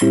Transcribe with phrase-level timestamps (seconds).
[0.00, 0.06] La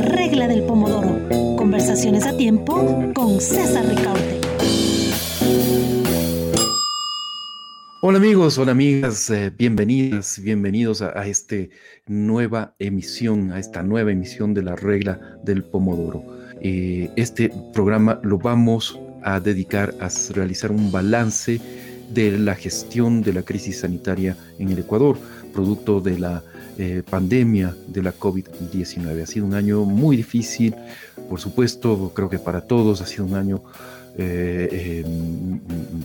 [0.00, 1.20] regla del pomodoro.
[1.58, 4.40] Conversaciones a tiempo con César Ricaute.
[8.00, 11.56] Hola amigos, hola amigas, eh, bienvenidas, bienvenidos a, esta
[12.06, 16.24] nueva emisión, a esta nueva emisión de la regla del pomodoro.
[16.62, 21.60] Eh, este programa lo vamos a dedicar a realizar un balance
[22.08, 25.18] de la gestión de la crisis sanitaria en el Ecuador,
[25.52, 26.42] producto de la
[26.82, 29.22] eh, pandemia de la COVID-19.
[29.22, 30.74] Ha sido un año muy difícil,
[31.28, 33.62] por supuesto, creo que para todos ha sido un año
[34.16, 35.60] eh, em,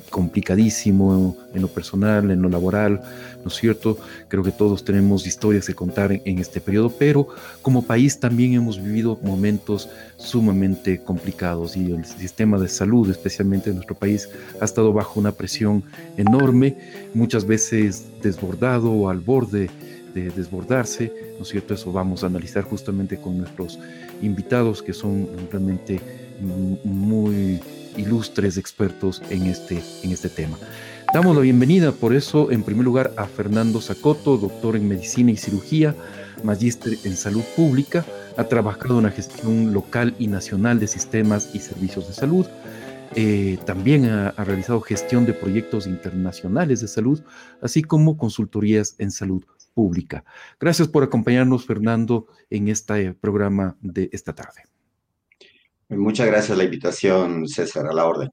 [0.10, 3.02] complicadísimo en lo personal, en lo laboral,
[3.42, 3.98] ¿no es cierto?
[4.28, 7.30] Creo que todos tenemos historias que contar en, este periodo, pero
[7.62, 13.78] como país también hemos vivido momentos sumamente complicados y el sistema de salud, especialmente en
[13.78, 14.28] nuestro país,
[14.60, 15.86] ha estado bajo una presión
[16.18, 16.78] enorme,
[17.14, 19.70] muchas veces desbordado o al borde
[20.16, 21.74] de desbordarse, ¿no es cierto?
[21.74, 23.78] Eso vamos a analizar justamente con nuestros
[24.22, 26.00] invitados que son realmente
[26.84, 27.60] muy
[27.98, 30.58] ilustres expertos en este, en este tema.
[31.14, 35.38] Damos la bienvenida, por eso, en primer lugar, a Fernando Zacoto, doctor en medicina y
[35.38, 35.94] cirugía,
[36.44, 38.06] magíster en salud pública,
[38.38, 42.46] ha trabajado en la gestión local y nacional de sistemas y servicios de salud.
[43.16, 47.22] Eh, también ha, ha, realizado gestión de proyectos internacionales de salud,
[47.62, 49.44] así como consultorías en salud
[49.76, 50.26] pública.
[50.60, 54.64] Gracias por acompañarnos, Fernando, en este programa de esta tarde.
[55.90, 58.32] Muchas gracias por la invitación, César, a la orden.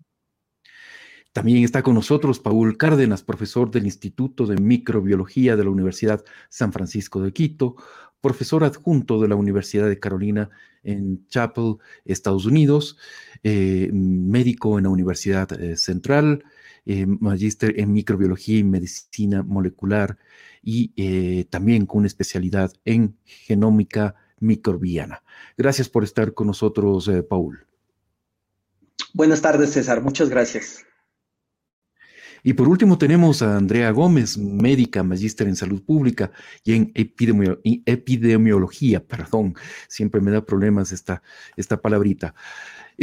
[1.32, 6.72] También está con nosotros Paul Cárdenas, profesor del Instituto de Microbiología de la Universidad San
[6.72, 7.76] Francisco de Quito,
[8.20, 10.50] profesor adjunto de la Universidad de Carolina
[10.82, 12.98] en Chapel, Estados Unidos,
[13.42, 16.44] eh, médico en la Universidad eh, Central,
[16.84, 20.18] eh, magíster en microbiología y medicina molecular
[20.62, 25.22] y eh, también con una especialidad en genómica microbiana.
[25.56, 27.66] Gracias por estar con nosotros, eh, Paul.
[29.14, 30.02] Buenas tardes, César.
[30.02, 30.84] Muchas gracias.
[32.44, 36.32] Y por último tenemos a Andrea Gómez, médica, magíster en salud pública
[36.64, 39.54] y en epidemiología, perdón,
[39.86, 41.22] siempre me da problemas esta,
[41.56, 42.34] esta palabrita.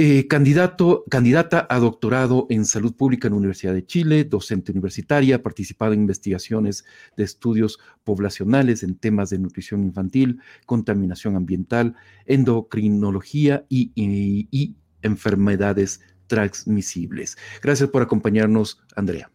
[0.02, 5.44] Eh, candidato, candidata a doctorado en salud pública en la Universidad de Chile, docente universitaria,
[5.44, 6.86] participado en investigaciones
[7.18, 17.38] de estudios poblacionales en temas de nutrición infantil, contaminación ambiental, endocrinología y, enfermedades transmisibles.
[17.62, 19.30] Gracias por acompañarnos, Andrea.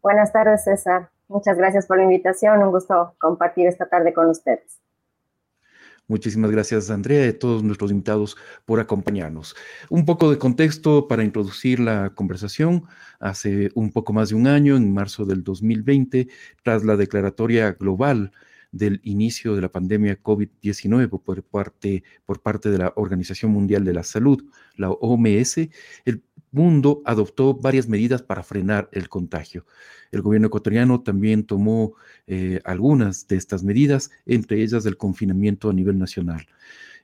[0.00, 1.10] Buenas tardes, César.
[1.28, 2.62] Muchas gracias por la invitación.
[2.62, 4.80] Un gusto compartir esta tarde con ustedes.
[6.08, 9.56] Muchísimas gracias, Andrea, y a todos nuestros invitados por acompañarnos.
[9.88, 12.84] Un poco de contexto para introducir la conversación.
[13.18, 16.28] Hace un poco más de un año, en marzo del 2020,
[16.62, 18.30] tras la declaratoria global
[18.72, 23.94] del inicio de la pandemia COVID-19 por parte, por parte de la Organización Mundial de
[23.94, 24.44] la Salud,
[24.76, 25.68] la OMS,
[26.04, 29.66] el mundo adoptó varias medidas para frenar el contagio.
[30.10, 31.94] El gobierno ecuatoriano también tomó
[32.26, 36.46] eh, algunas de estas medidas, entre ellas el confinamiento a nivel nacional.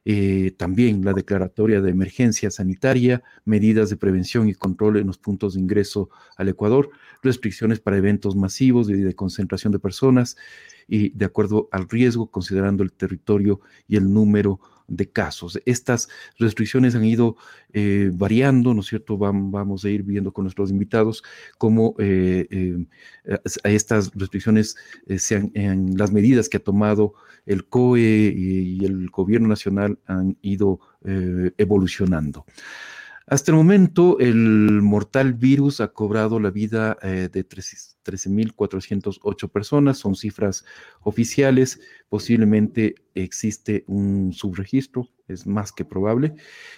[0.05, 5.55] Eh, también la declaratoria de emergencia sanitaria, medidas de prevención y control en los puntos
[5.55, 6.91] de ingreso al Ecuador,
[7.23, 10.37] restricciones para eventos masivos y de, concentración de personas
[10.89, 14.59] y de acuerdo al riesgo, considerando el territorio y el número
[14.93, 15.59] de casos.
[15.65, 16.09] Estas
[16.39, 17.37] restricciones han ido
[17.73, 19.17] eh, variando, ¿no es cierto?
[19.17, 21.25] Vamos a ir viendo con nuestros invitados
[21.59, 24.77] cómo eh, eh, estas restricciones
[25.17, 27.15] sean en las medidas que ha tomado
[27.47, 30.79] el COE y el gobierno nacional han ido
[31.57, 32.45] evolucionando.
[33.27, 40.17] Hasta el momento, el mortal virus ha cobrado la vida eh, de 13.408 personas, son
[40.17, 40.65] cifras
[41.01, 46.35] oficiales, posiblemente existe un subregistro, es más que probable,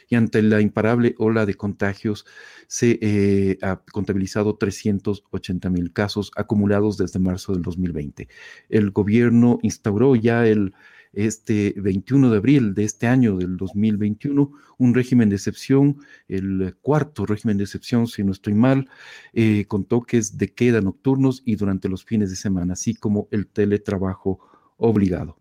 [0.08, 2.26] y ante la imparable ola de contagios
[2.66, 8.28] se eh, ha contabilizado 380.000 casos acumulados desde marzo del 2020.
[8.68, 10.74] El gobierno instauró ya el
[11.16, 17.26] este 21 de abril de este año, del 2021, un régimen de excepción, el cuarto
[17.26, 18.88] régimen de excepción, si no estoy mal,
[19.32, 23.46] eh, con toques de queda nocturnos y durante los fines de semana, así como el
[23.46, 24.40] teletrabajo
[24.76, 25.38] obligado.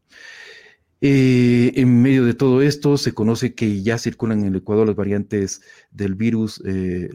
[1.06, 4.96] Eh, en medio de todo esto, se conoce que ya circulan en el Ecuador las
[4.96, 5.62] variantes
[5.92, 7.10] del virus, eh,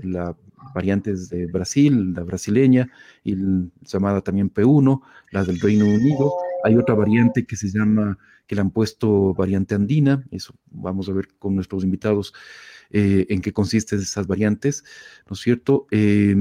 [0.75, 2.91] variantes de Brasil, la brasileña,
[3.25, 5.01] y la llamada también P1,
[5.31, 6.33] la del Reino Unido.
[6.65, 11.13] Hay otra variante que se llama que le han puesto variante andina, eso vamos a
[11.13, 12.35] ver con nuestros invitados
[12.91, 14.83] eh, en qué consisten esas variantes,
[15.29, 15.87] ¿no es cierto?
[15.93, 16.35] Eh,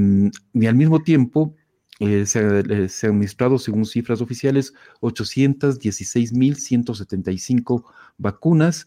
[0.54, 1.54] y al mismo tiempo,
[2.00, 7.84] se, se, han administrado, según cifras oficiales, 816.175
[8.18, 8.86] vacunas.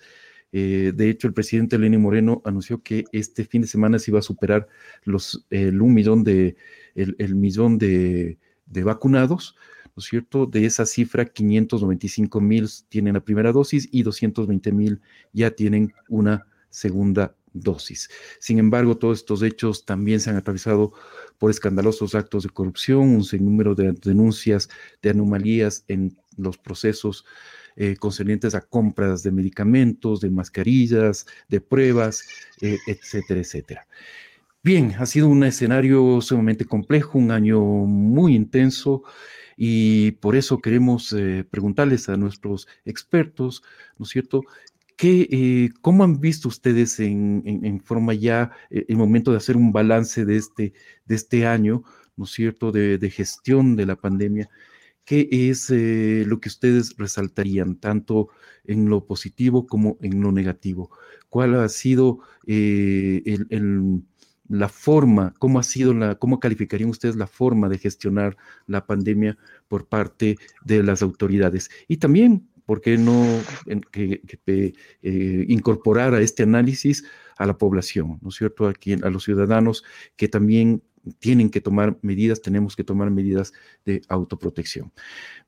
[0.53, 4.19] Eh, de hecho, el presidente Lenín Moreno anunció que este fin de semana se iba
[4.19, 4.67] a superar
[5.05, 6.57] los, el millón de,
[6.95, 9.57] el, millón de, vacunados,
[9.97, 10.47] ¿no es cierto?
[10.47, 15.01] De esa cifra, 595 mil tienen la primera dosis y 220 mil
[15.33, 18.09] ya tienen una segunda dosis.
[18.39, 20.93] Sin embargo, todos estos hechos también se han atravesado
[21.39, 24.69] por escandalosos actos de corrupción, un sinnúmero de denuncias
[25.03, 27.25] de anomalías en los procesos
[27.77, 32.25] eh, concernientes a compras de medicamentos, de mascarillas, de pruebas,
[32.61, 33.87] eh, etcétera, etcétera.
[34.63, 39.03] Bien, ha sido un escenario sumamente complejo, un año muy intenso
[39.63, 43.63] y por eso queremos eh, preguntarles a nuestros expertos,
[43.99, 44.41] ¿no es cierto?
[44.97, 50.37] ¿Qué, ¿Cómo han visto ustedes en, forma ya el momento de hacer un balance de
[50.37, 50.73] este,
[51.05, 51.85] de este año,
[52.17, 54.49] ¿no es cierto?, de, de gestión de la pandemia.
[55.05, 58.29] ¿qué es eh, lo que ustedes resaltarían, tanto
[58.65, 60.91] en lo positivo como en lo negativo?
[61.29, 63.23] ¿Cuál ha sido eh,
[64.51, 68.37] la forma, cómo ha sido la, cómo calificarían ustedes la forma de gestionar
[68.67, 69.39] la pandemia
[69.69, 71.71] por parte de las autoridades?
[71.87, 73.25] Y también, ¿por qué no
[73.67, 77.05] eh, incorporar a este análisis
[77.39, 78.67] a la población, ¿no es cierto?
[78.67, 79.85] Aquí, a los ciudadanos
[80.17, 80.83] que también
[81.19, 83.53] tienen que tomar medidas, tenemos que tomar medidas
[83.85, 84.93] de autoprotección.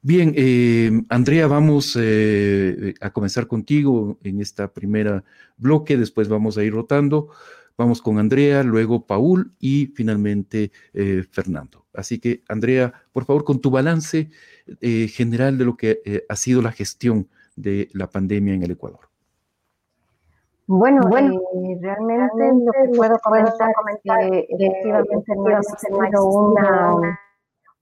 [0.00, 5.24] Bien, eh, Andrea, vamos eh, a comenzar contigo en esta primera
[5.56, 7.28] bloque, después vamos a ir rotando.
[7.76, 11.86] Vamos con Andrea, luego Paul y finalmente eh, Fernando.
[11.94, 14.30] Así que, Andrea, por favor, con tu balance
[14.80, 19.12] general de lo que ha sido la gestión de la pandemia en el Ecuador.
[20.66, 27.20] Bueno, bueno eh, realmente lo que puedo comentar, es que efectivamente no ha existido una,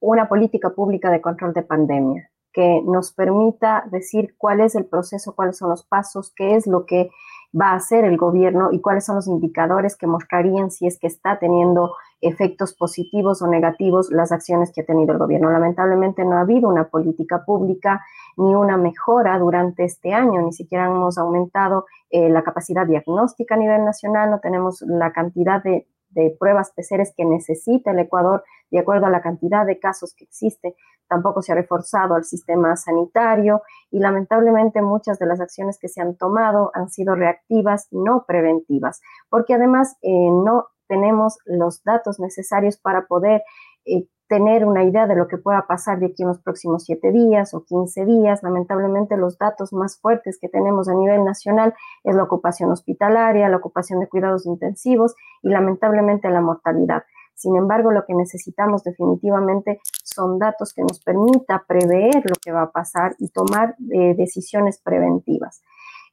[0.00, 5.37] una política pública de control de pandemia que nos permita decir cuál es el proceso,
[5.37, 7.10] cuáles son los pasos, qué es lo que
[7.58, 11.06] va a hacer el gobierno y cuáles son los indicadores que mostrarían si es que
[11.06, 15.50] está teniendo efectos positivos o negativos las acciones que ha tenido el gobierno.
[15.50, 18.05] Lamentablemente no ha habido una política pública
[18.37, 23.58] ni una mejora durante este año, ni siquiera hemos aumentado eh, la capacidad diagnóstica a
[23.58, 26.73] nivel nacional, no tenemos la cantidad de, de pruebas
[27.17, 30.75] que necesita el Ecuador de acuerdo a la cantidad de casos que existe.
[31.10, 36.00] Tampoco se ha reforzado el sistema sanitario y lamentablemente muchas de las acciones que se
[36.00, 42.76] han tomado han sido reactivas, no preventivas, porque además eh, no tenemos los datos necesarios
[42.76, 43.42] para poder
[43.84, 47.10] eh, tener una idea de lo que pueda pasar de aquí en los próximos siete
[47.10, 48.44] días o 15 días.
[48.44, 51.74] Lamentablemente los datos más fuertes que tenemos a nivel nacional
[52.04, 57.02] es la ocupación hospitalaria, la ocupación de cuidados intensivos y lamentablemente la mortalidad.
[57.34, 62.62] Sin embargo, lo que necesitamos definitivamente son datos que nos permita prever lo que va
[62.62, 65.62] a pasar y tomar eh, decisiones preventivas.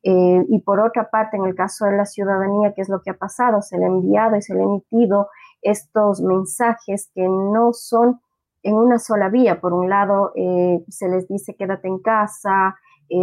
[0.04, 3.10] Eh, y por otra parte, en el caso de la ciudadanía, ¿qué es lo que
[3.10, 3.62] ha pasado?
[3.62, 5.28] Se le ha enviado y se le ha emitido
[5.62, 8.22] estos mensajes que no son
[8.64, 9.60] en una sola vía.
[9.60, 12.78] Por un lado, eh, se les dice quédate en casa,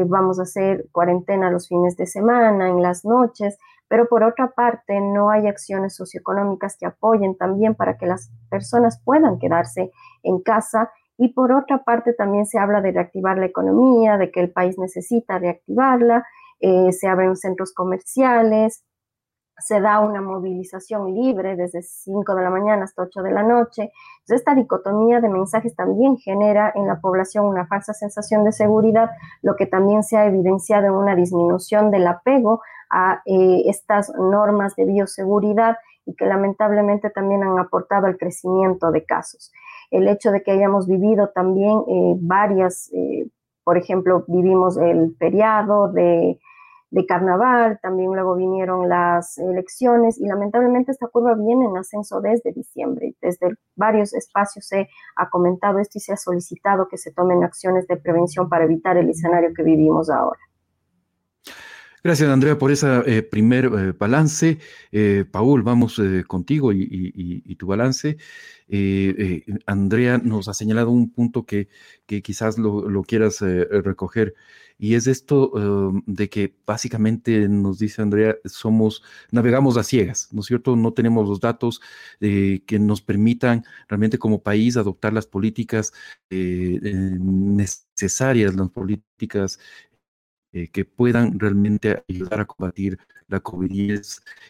[0.07, 3.59] vamos a hacer cuarentena los fines de semana, en las noches,
[3.95, 9.01] pero por otra parte no hay acciones socioeconómicas que apoyen también para que las personas
[9.05, 9.93] puedan quedarse
[10.25, 14.41] en casa y por otra parte también se habla de reactivar la economía, de que
[14.41, 16.25] el país necesita reactivarla
[16.59, 18.83] eh, se abren centros comerciales,
[19.59, 23.93] se da una movilización libre desde 5 de la mañana hasta 8 de la noche.
[24.21, 29.11] Entonces, esta dicotomía de mensajes también genera en la población una falsa sensación de seguridad,
[29.43, 32.63] lo que también se ha evidenciado en una disminución del apego
[32.95, 39.05] a eh, estas normas de bioseguridad y que lamentablemente también han aportado al crecimiento de
[39.05, 39.53] casos.
[39.91, 42.91] El hecho de que hayamos vivido también eh, varias,
[43.65, 46.39] por ejemplo, vivimos el feriado de
[46.95, 52.53] de carnaval, también luego vinieron las elecciones y lamentablemente esta curva viene en ascenso desde
[52.53, 53.17] diciembre.
[53.21, 57.89] Desde varios espacios se ha comentado esto y se ha solicitado que se tomen acciones
[57.89, 60.39] de prevención para evitar el escenario que vivimos ahora.
[62.05, 64.59] Gracias, Andrea, por ese eh, primer eh, balance.
[64.93, 68.19] Eh, Paul, vamos contigo y, tu balance.
[69.65, 71.69] Andrea nos ha señalado un punto que,
[72.07, 74.35] quizás lo, lo quieras recoger
[74.77, 80.41] y es esto em, de que básicamente nos dice Andrea, somos, navegamos a ciegas, ¿no
[80.41, 80.77] es cierto?
[80.77, 81.81] No tenemos los datos
[82.21, 85.95] que nos permitan realmente como país adoptar las políticas
[86.29, 89.59] necesarias, las políticas
[90.55, 92.97] eh, que puedan realmente ayudar a combatir
[93.27, 94.01] la COVID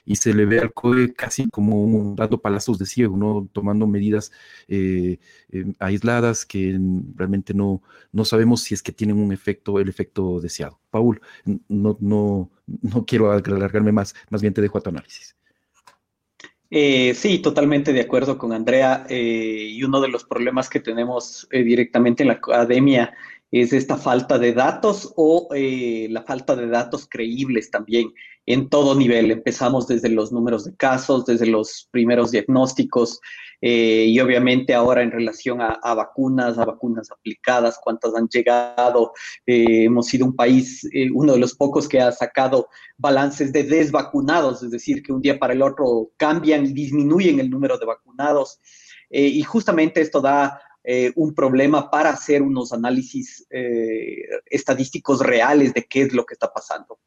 [0.05, 3.49] y se le ve al COVID casi como un, dando palazos de ciego, ¿no?
[3.53, 4.31] tomando medidas
[4.69, 5.19] eh,
[5.49, 6.79] em, aisladas que
[7.15, 7.83] realmente no,
[8.13, 10.79] no sabemos si es que tienen un efecto, el efecto deseado.
[10.91, 11.23] Paul,
[11.69, 12.51] no, no,
[12.83, 15.35] no quiero alargarme más, más bien te dejo a tu análisis.
[16.77, 19.07] Eh, sí, totalmente de acuerdo con Andrea.
[19.09, 23.15] Eh, y uno de los problemas que tenemos eh, directamente en la academia
[23.51, 28.13] es esta falta de datos o la falta de datos creíbles también
[28.47, 29.31] en todo nivel.
[29.31, 33.21] Empezamos desde los números de casos, desde los primeros diagnósticos
[33.61, 39.13] eh, y obviamente ahora en relación a, vacunas, a vacunas aplicadas, cuántas han llegado.
[39.47, 43.65] Eh, hemos sido un país, eh, uno de los pocos que ha sacado balances de
[43.65, 47.87] desvacunados, es decir, que un día para el otro cambian y disminuyen el número de
[47.87, 48.61] vacunados.
[49.11, 50.61] y justamente esto da
[51.15, 53.47] un problema para hacer unos análisis
[54.47, 56.99] estadísticos reales de qué es lo que está pasando.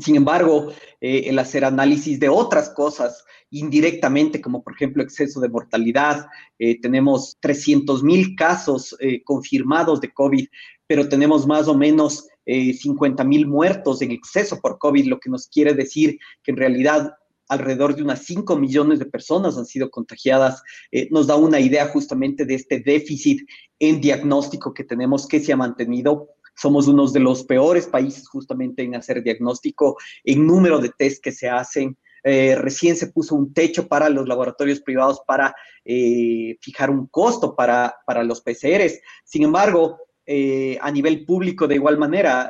[0.00, 5.50] Sin embargo, eh, el hacer análisis de otras cosas indirectamente, como por ejemplo exceso de
[5.50, 6.26] mortalidad,
[6.58, 10.46] eh, tenemos 300 mil casos eh, confirmados de COVID,
[10.86, 15.46] pero tenemos más o menos 50 mil muertos en exceso por COVID, lo que nos
[15.46, 17.14] quiere decir que en realidad
[17.52, 20.62] alrededor de unas 5 millones de personas han sido contagiadas,
[21.10, 23.46] nos da una idea justamente de este déficit
[23.78, 28.82] en diagnóstico que tenemos que se ha mantenido somos uno de los peores países justamente
[28.82, 31.96] en hacer diagnóstico, en número de test que se hacen.
[32.24, 35.54] Eh, recién se puso un techo para los laboratorios privados para
[35.84, 39.00] eh, fijar un costo para, para, los PCRs.
[39.24, 42.48] Sin embargo, eh, a nivel público, de igual manera,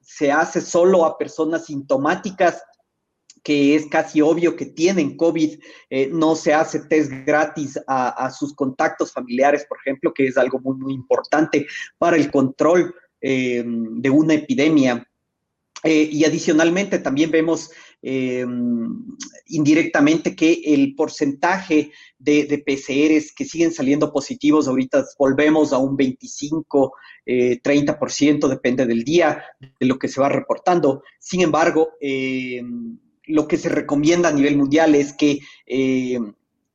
[0.00, 2.62] se hace solo a personas sintomáticas
[3.42, 5.58] que es casi obvio que tienen COVID,
[6.10, 10.94] no se hace test gratis a, sus contactos familiares, por ejemplo, que es algo muy,
[10.94, 11.66] importante
[11.98, 12.94] para el control
[13.24, 15.06] eh, de una epidemia.
[15.84, 17.70] Eh, y adicionalmente también vemos
[18.02, 18.44] eh,
[19.46, 25.96] indirectamente que el porcentaje de, de, PCRs que siguen saliendo positivos, ahorita volvemos a un
[25.96, 26.94] 25,
[27.26, 31.02] 30%, depende del día, de lo que se va reportando.
[31.18, 31.92] Sin embargo,
[33.26, 35.40] lo que se recomienda a nivel mundial es que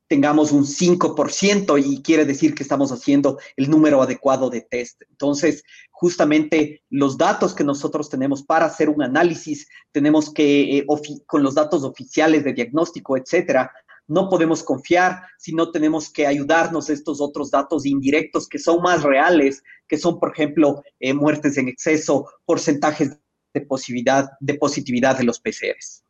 [0.08, 5.02] tengamos un 5% y quiere decir que estamos haciendo el número adecuado de test.
[5.10, 10.86] Entonces, justamente los datos que nosotros tenemos para hacer un análisis, tenemos que, eh,
[11.26, 13.72] con los datos oficiales de diagnóstico, etcétera,
[14.08, 19.64] no podemos confiar, sino tenemos que ayudarnos estos otros datos indirectos que son más reales,
[19.88, 23.20] que son, por ejemplo, eh, muertes en exceso, porcentajes
[23.54, 26.07] de positividad, de positividad de los PCRs.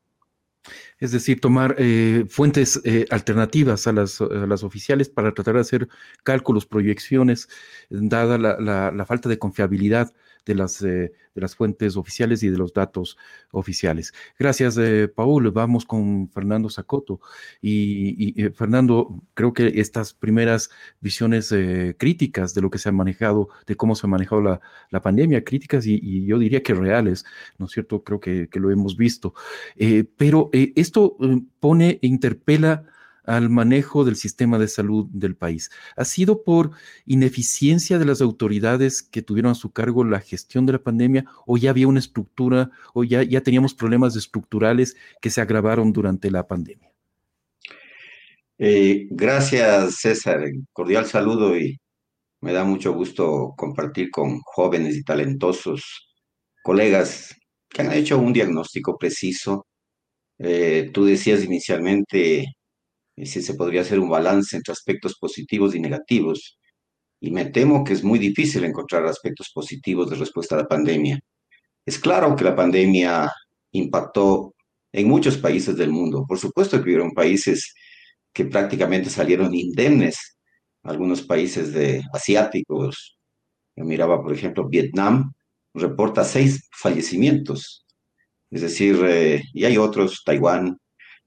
[0.99, 4.21] Es decir, tomar eh, fuentes eh, alternativas a las,
[4.63, 5.87] oficiales para tratar de hacer
[6.23, 7.49] cálculos, proyecciones,
[7.89, 10.13] dada la falta de confiabilidad
[10.47, 13.17] de las, eh, de las fuentes oficiales y de los datos
[13.51, 14.13] oficiales.
[14.39, 15.51] Gracias, eh, Paul.
[15.51, 17.19] Vamos con Fernando Sacoto.
[17.61, 20.69] Y, eh, Fernando, creo que estas primeras
[21.01, 21.53] visiones
[21.97, 25.43] críticas de lo que se ha manejado, de cómo se ha manejado la, la pandemia,
[25.43, 27.25] críticas y, yo diría que reales,
[27.57, 28.03] ¿no es cierto?
[28.03, 29.33] Creo que, que lo hemos visto.
[30.17, 31.17] pero esto
[31.59, 32.85] pone interpela
[33.27, 35.69] al manejo del sistema de salud del país.
[35.95, 36.71] ¿Ha sido por
[37.05, 41.57] ineficiencia de las autoridades que tuvieron a su cargo la gestión de la pandemia o
[41.57, 46.47] ya había una estructura o ya, ya teníamos problemas estructurales que se agravaron durante la
[46.47, 46.91] pandemia?
[48.57, 50.39] Eh, gracias, César.
[50.73, 51.79] Cordial saludo y
[52.41, 56.07] me da mucho gusto compartir con jóvenes y talentosos
[56.63, 57.35] colegas
[57.69, 59.67] que han hecho un diagnóstico preciso.
[60.39, 62.45] Eh, tú decías inicialmente
[63.25, 66.59] si se podría hacer un balance entre aspectos positivos y negativos.
[67.19, 71.19] Y me temo que es muy difícil encontrar aspectos positivos de respuesta a la pandemia.
[71.85, 73.31] Es claro que la pandemia
[73.71, 74.53] impactó
[74.91, 76.25] en muchos países del mundo.
[76.27, 77.73] Por supuesto que hubieron países
[78.33, 80.37] que prácticamente salieron indemnes.
[80.83, 83.17] Algunos países de, asiáticos,
[83.75, 85.33] yo miraba, por ejemplo, Vietnam,
[85.73, 87.85] reporta seis fallecimientos.
[88.51, 90.77] Es decir, eh, y hay otros, Taiwán,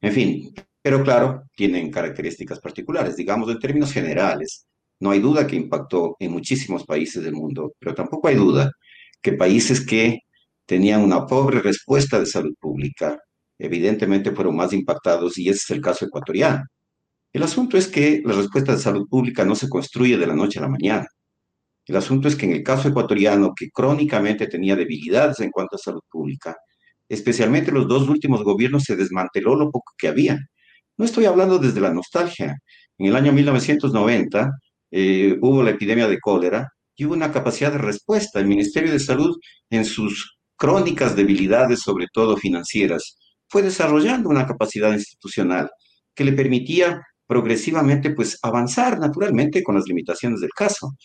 [0.00, 3.16] en fin, pero claro, tienen características particulares.
[3.16, 4.66] Digamos, en términos generales,
[5.00, 8.70] no hay duda que impactó en muchísimos países del mundo, pero tampoco hay duda
[9.22, 10.20] que países que
[10.66, 13.18] tenían una pobre respuesta de salud pública,
[13.58, 16.64] evidentemente fueron más impactados y ese es el caso ecuatoriano.
[17.32, 20.58] El asunto es que la respuesta de salud pública no se construye de la noche
[20.58, 21.06] a la mañana.
[21.86, 25.78] El asunto es que en el caso ecuatoriano, que crónicamente tenía debilidades en cuanto a
[25.78, 26.56] salud pública,
[27.08, 30.38] especialmente los dos últimos gobiernos se desmanteló lo poco que había.
[31.00, 32.58] No estoy hablando desde la nostalgia.
[32.98, 34.50] En el año 1990
[34.90, 38.38] eh, hubo la epidemia de cólera y hubo una capacidad de respuesta.
[38.38, 39.34] El Ministerio de Salud
[39.70, 43.16] en sus crónicas debilidades, sobre todo financieras,
[43.48, 45.70] fue desarrollando una capacidad institucional
[46.14, 50.96] que le permitía progresivamente pues avanzar naturalmente con las limitaciones del caso.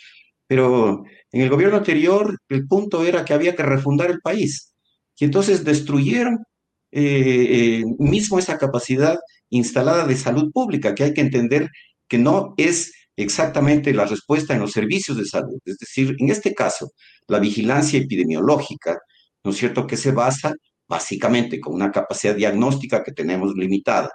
[0.45, 4.73] Pero en el gobierno anterior el punto era que había que refundar el país
[5.17, 6.39] y entonces destruyeron
[6.91, 9.17] eh, eh, mismo esa capacidad
[9.49, 11.69] instalada de salud pública, que hay que entender
[12.07, 15.59] que no es exactamente la respuesta en los servicios de salud.
[15.65, 16.91] Es decir, en este caso,
[17.27, 18.97] la vigilancia epidemiológica,
[19.43, 20.53] ¿no es cierto?, que se basa
[20.87, 24.11] básicamente con una capacidad diagnóstica que tenemos limitada,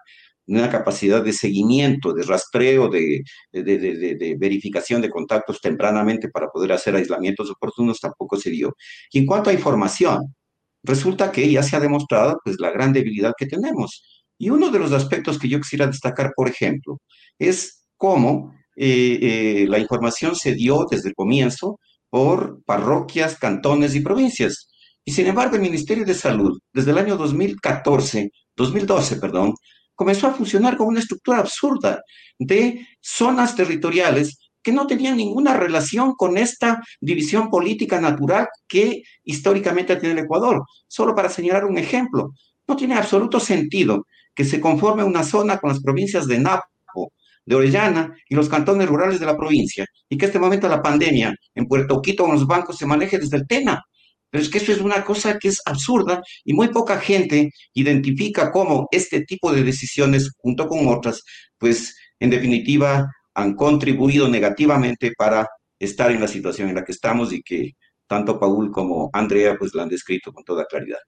[0.47, 3.23] una capacidad de seguimiento, de rastreo, de,
[3.53, 8.75] de, verificación de contactos tempranamente para poder hacer aislamientos oportunos, tampoco se dio.
[9.13, 10.35] Y en cuanto a información,
[10.83, 14.20] resulta que ya se ha demostrado pues, la gran debilidad que tenemos.
[14.41, 17.03] Y uno de los aspectos que yo quisiera destacar, por ejemplo,
[17.39, 21.79] es cómo eh, eh, la información se dio desde el comienzo
[22.09, 24.71] por parroquias, cantones y provincias.
[25.05, 29.53] Y sin embargo, el Ministerio de Salud, desde el año 2014, 2012, perdón,
[29.95, 32.01] comenzó a funcionar con una estructura absurda
[32.39, 39.97] de zonas territoriales que no tenían ninguna relación con esta división política natural que históricamente
[39.97, 40.65] tiene el Ecuador.
[40.89, 42.31] Solo para señalar un ejemplo,
[42.67, 44.07] no tiene absoluto sentido
[44.41, 47.13] que se conforme una zona con las provincias de Napo,
[47.45, 51.35] de Orellana y los cantones rurales de la provincia, y que este momento la pandemia
[51.55, 53.83] en Puerto Quito con los bancos se maneje desde el TENA.
[54.31, 58.51] Pero es que eso es una cosa que es absurda y muy poca gente identifica
[58.51, 61.23] cómo este tipo de decisiones, junto con otras,
[61.59, 65.47] pues en definitiva han contribuido negativamente para
[65.79, 67.73] estar en la situación en la que estamos y que
[68.07, 71.01] tanto Paul como Andrea pues la han descrito con toda claridad.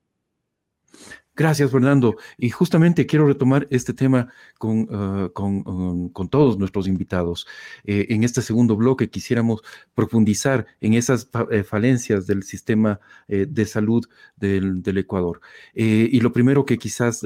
[1.34, 2.16] Gracias, Fernando.
[2.36, 7.46] Y justamente quiero retomar este tema con, ah, um, todos nuestros invitados.
[7.84, 9.62] Eh, en este segundo bloque quisiéramos
[9.94, 14.06] profundizar en esas eh, falencias del sistema eh, de salud
[14.36, 15.40] del, Ecuador.
[15.74, 17.24] y lo primero que quizás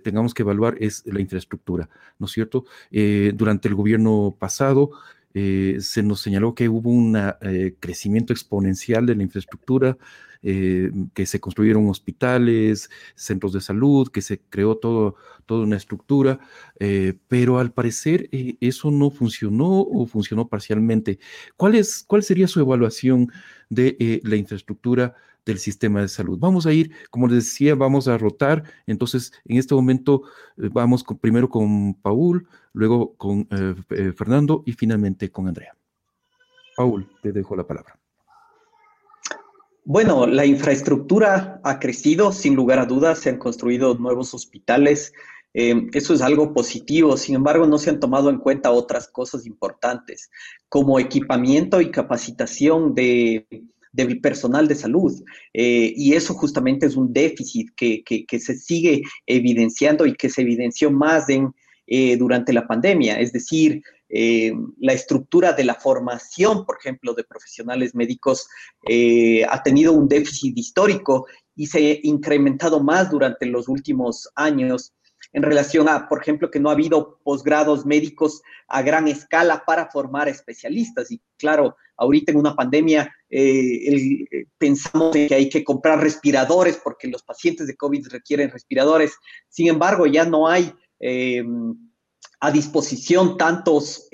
[0.00, 1.88] tengamos que evaluar es la infraestructura,
[2.18, 2.64] ¿no es cierto?
[2.90, 4.90] Eh, durante el gobierno pasado
[5.34, 9.96] eh, se nos señaló que hubo un eh, crecimiento exponencial de la infraestructura,
[10.42, 16.40] que se construyeron hospitales, centros de salud, que se creó todo, toda una estructura,
[17.28, 18.28] pero al parecer
[18.60, 21.18] eso no funcionó o funcionó parcialmente.
[21.56, 23.30] ¿Cuál, cuál sería su evaluación
[23.68, 25.14] de la infraestructura?
[25.44, 26.38] del sistema de salud.
[26.38, 28.64] Vamos a ir, como les decía, vamos a rotar.
[28.86, 30.22] Entonces, en este momento
[30.56, 35.74] eh, vamos primero con Paul, luego con eh, eh, Fernando y finalmente con Andrea.
[36.76, 37.99] Paul, te dejo la palabra.
[39.84, 45.12] Bueno, la infraestructura ha crecido, sin lugar a dudas, se han construido nuevos hospitales,
[45.52, 50.30] eso es algo positivo, sin embargo, no se han tomado en cuenta otras cosas importantes,
[50.68, 53.46] como equipamiento y capacitación de,
[53.92, 55.12] del personal de salud.
[55.52, 60.90] Eh, y eso justamente es un déficit que, se sigue evidenciando y que se evidenció
[60.90, 61.52] más en,
[61.86, 63.18] eh, durante la pandemia.
[63.18, 68.48] Es decir, eh, la estructura de la formación, por ejemplo, de profesionales médicos
[69.48, 74.94] ha tenido un déficit histórico y se ha incrementado más durante los últimos años
[75.32, 79.88] en relación a, por ejemplo, que no ha habido posgrados médicos a gran escala para
[79.90, 81.10] formar especialistas.
[81.10, 86.80] Y claro, ahorita en una pandemia eh, eh, pensamos en que hay que comprar respiradores
[86.82, 89.14] porque los pacientes de COVID requieren respiradores.
[89.48, 91.44] Sin embargo, ya no hay eh,
[92.40, 94.08] a disposición tantos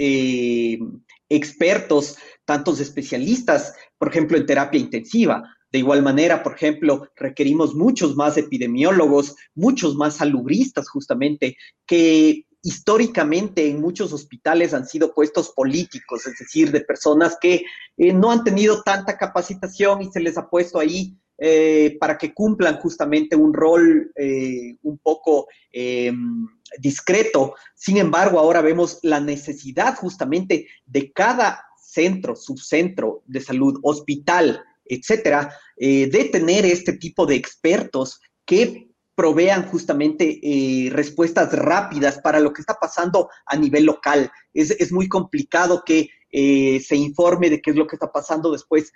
[1.29, 5.43] expertos, tantos especialistas, por ejemplo, en terapia intensiva.
[5.73, 13.69] De igual manera, por ejemplo, requerimos muchos más epidemiólogos, muchos más salubristas justamente, que históricamente
[13.69, 17.65] en muchos hospitales han sido puestos políticos, es decir, de personas que
[17.97, 22.35] eh, no han tenido tanta capacitación y se les ha puesto ahí eh, para que
[22.35, 27.55] cumplan justamente un rol eh, un poco em, discreto.
[27.75, 35.55] Sin embargo, ahora vemos la necesidad justamente de cada centro, subcentro de salud, hospital, etcétera,
[35.77, 42.61] de tener este tipo de expertos que provean justamente eh, respuestas rápidas para lo que
[42.61, 44.31] está pasando a nivel local.
[44.53, 48.93] Es, muy complicado que eh, se informe de qué es lo que está pasando después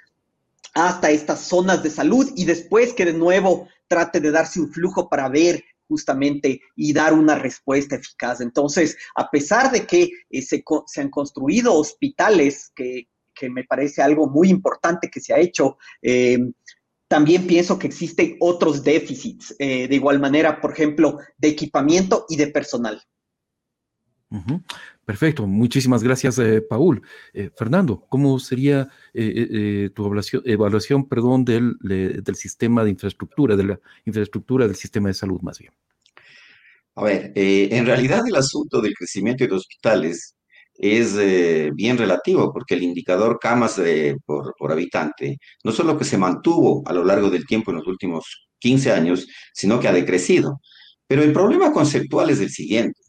[0.75, 5.09] hasta estas zonas de salud y después que de nuevo trate de darse un flujo
[5.09, 8.41] para ver justamente y dar una respuesta eficaz.
[8.41, 13.09] Entonces, a pesar de que eh, se, se, han construido hospitales, que,
[13.51, 15.79] me parece algo muy importante que se ha hecho,
[17.11, 22.37] también pienso que existen otros déficits, eh, de igual manera, por ejemplo, de equipamiento y
[22.37, 23.03] de personal.
[25.11, 27.03] Perfecto, muchísimas gracias, eh, Paul.
[27.35, 30.07] Eh, Fernando, ¿cómo sería eh, tu
[30.45, 31.75] evaluación, perdón, del,
[32.35, 35.73] sistema de infraestructura, de la infraestructura del sistema de salud más bien?
[36.95, 40.37] A ver, en realidad el asunto del crecimiento de hospitales
[40.75, 41.17] es
[41.75, 43.83] bien relativo, porque el indicador camas
[44.25, 47.87] por, por habitante no solo que se mantuvo a lo largo del tiempo en los
[47.89, 50.61] últimos 15 años, sino que ha decrecido.
[51.09, 53.01] Pero el problema conceptual es el siguiente.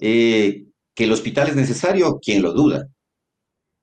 [0.00, 0.64] Eh,
[0.98, 2.88] que el hospital es necesario, quien lo duda.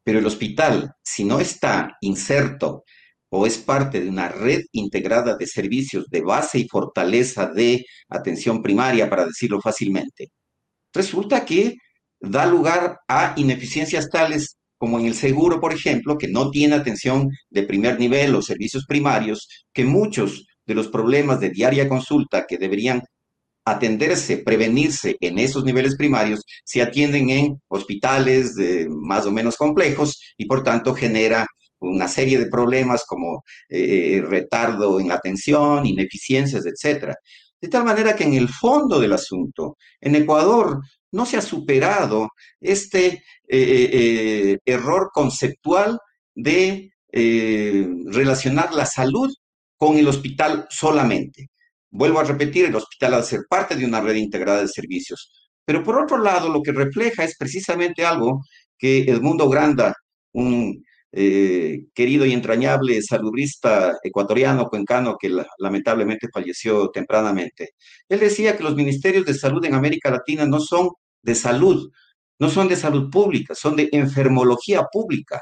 [0.03, 2.83] Pero el hospital, si no está inserto
[3.29, 8.61] o es parte de una red integrada de servicios de base y fortaleza de atención
[8.61, 10.27] primaria, para decirlo fácilmente,
[10.93, 11.75] resulta que
[12.19, 17.29] da lugar a ineficiencias tales como en el seguro, por ejemplo, que no tiene atención
[17.49, 22.57] de primer nivel o servicios primarios, que muchos de los problemas de diaria consulta que
[22.57, 23.03] deberían
[23.65, 28.53] atenderse, prevenirse en esos niveles primarios, se atienden en hospitales
[28.89, 31.47] más o menos complejos y por tanto genera
[31.79, 37.15] una serie de problemas como eh, retardo en la atención, ineficiencias, etcétera.
[37.61, 42.29] De tal manera que en el fondo del asunto, en Ecuador no se ha superado
[42.59, 45.99] este eh, eh, error conceptual
[46.33, 46.91] de
[48.07, 49.33] relacionar la salud
[49.77, 51.47] con el hospital solamente.
[51.97, 55.31] Vuelvo a repetir, el hospital de ser parte de una red integrada de servicios.
[55.63, 58.41] Pero por otro lado, lo que refleja es precisamente algo
[58.77, 59.93] que Edmundo Granda,
[60.33, 67.69] un eh, querido y entrañable salubrista ecuatoriano, cuencano, que lamentablemente falleció tempranamente,
[68.09, 70.89] él decía que los ministerios de salud en América Latina no son
[71.21, 71.89] de salud,
[72.39, 75.41] no son de salud pública, son de enfermología pública.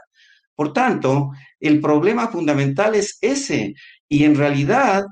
[0.54, 3.74] Por tanto, el problema fundamental es ese.
[4.08, 5.04] Y en realidad,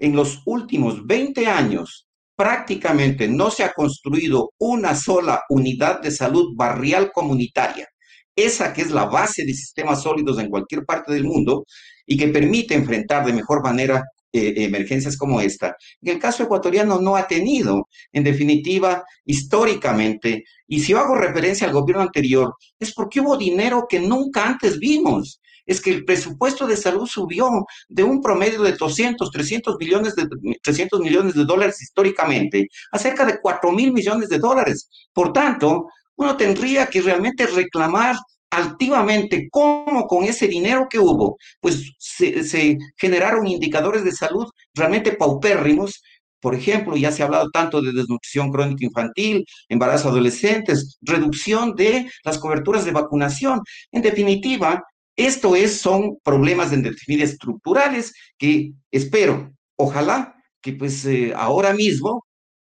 [0.00, 6.56] en los últimos 20 años, prácticamente no se ha construido una sola unidad de salud
[6.56, 7.86] barrial comunitaria,
[8.34, 11.66] esa que es la base de sistemas sólidos en cualquier parte del mundo
[12.06, 15.76] y que permite enfrentar de mejor manera eh, emergencias como esta.
[16.00, 21.66] En el caso ecuatoriano no ha tenido, en definitiva, históricamente, y si yo hago referencia
[21.66, 26.66] al gobierno anterior, es porque hubo dinero que nunca antes vimos es que el presupuesto
[26.66, 27.48] de salud subió
[27.88, 30.26] de un promedio de 200, 300 millones de,
[30.60, 34.88] 300 millones de dólares históricamente a cerca de 4 mil millones de dólares.
[35.12, 38.16] Por tanto, uno tendría que realmente reclamar
[38.50, 45.12] altivamente cómo con ese dinero que hubo, pues se, se, generaron indicadores de salud realmente
[45.12, 46.02] paupérrimos.
[46.40, 52.10] Por ejemplo, ya se ha hablado tanto de desnutrición crónica infantil, embarazo adolescentes, reducción de
[52.24, 53.60] las coberturas de vacunación.
[53.92, 54.82] En definitiva,
[55.26, 62.24] esto es, son problemas en definitiva estructurales que espero, ojalá que pues eh, ahora mismo,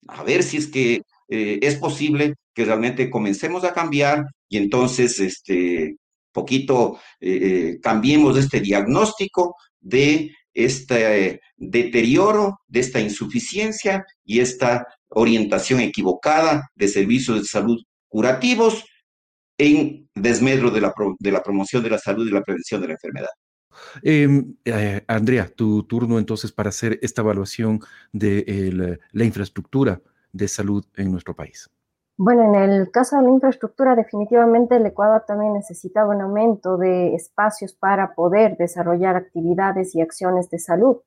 [0.08, 5.20] a ver si es que eh, es posible que realmente comencemos a cambiar y entonces,
[5.20, 5.96] este,
[6.32, 16.70] poquito eh, cambiemos este diagnóstico de este deterioro, de esta insuficiencia y esta orientación equivocada
[16.76, 18.84] de servicios de salud curativos
[19.58, 22.94] en desmedro de la, de la promoción de la salud y la prevención de la
[22.94, 23.30] enfermedad.
[24.02, 27.80] Em, eh, Andrea, tu turno entonces para hacer esta evaluación
[28.12, 31.70] de la infraestructura de salud en nuestro país.
[32.20, 37.14] Bueno, en el caso de la infraestructura, definitivamente el Ecuador también necesitaba un aumento de
[37.14, 40.98] espacios para poder desarrollar actividades y acciones de salud.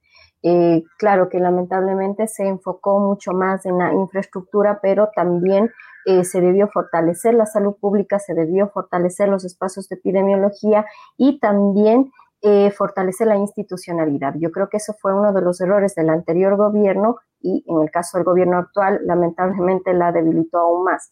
[0.42, 5.70] Eh, claro que lamentablemente se enfocó mucho más en la infraestructura, pero también
[6.06, 10.86] eh, se debió fortalecer la salud pública, se debió fortalecer los espacios de epidemiología
[11.16, 12.10] y también
[12.42, 14.34] eh, fortalecer la institucionalidad.
[14.38, 17.90] Yo creo que eso fue uno de los errores del anterior gobierno y en el
[17.90, 21.10] caso del gobierno actual, lamentablemente la debilitó aún más.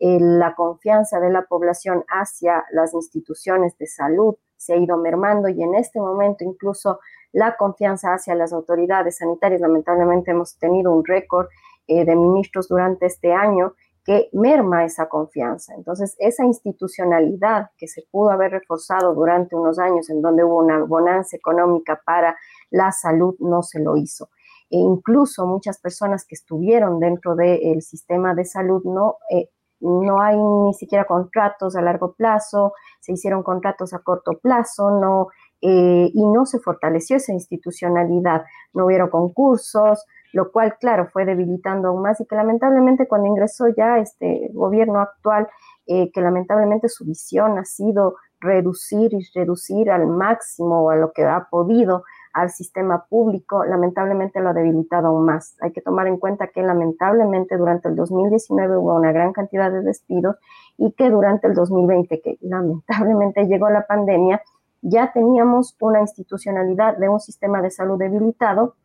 [0.00, 5.60] la confianza de la población hacia las instituciones de salud se ha ido mermando y
[5.60, 7.00] en este momento incluso
[7.32, 9.60] la confianza hacia las autoridades sanitarias.
[9.60, 11.48] Lamentablemente hemos tenido un récord
[11.86, 13.74] eh, de ministros durante este año
[14.08, 15.74] que merma esa confianza.
[15.74, 20.82] Entonces, esa institucionalidad que se pudo haber reforzado durante unos años en donde hubo una
[20.82, 22.34] bonanza económica para
[22.70, 24.30] la salud, no se lo hizo.
[24.70, 30.38] E incluso muchas personas que estuvieron dentro del sistema de salud no, eh, no hay
[30.38, 35.28] ni siquiera contratos a largo plazo, se hicieron contratos a corto plazo, no
[35.60, 38.46] eh, y no se fortaleció esa institucionalidad.
[38.72, 43.68] No hubieron concursos, lo cual, claro, fue debilitando aún más y que lamentablemente cuando ingresó
[43.68, 45.48] ya este gobierno actual,
[45.86, 51.24] eh, que lamentablemente su visión ha sido reducir y reducir al máximo a lo que
[51.24, 55.56] ha podido al sistema público, lamentablemente lo ha debilitado aún más.
[55.60, 59.82] Hay que tomar en cuenta que lamentablemente durante el 2019 hubo una gran cantidad de
[59.82, 60.36] despidos
[60.76, 64.42] y que durante el 2020, que lamentablemente llegó la pandemia,
[64.82, 68.76] ya teníamos una institucionalidad de un sistema de salud debilitado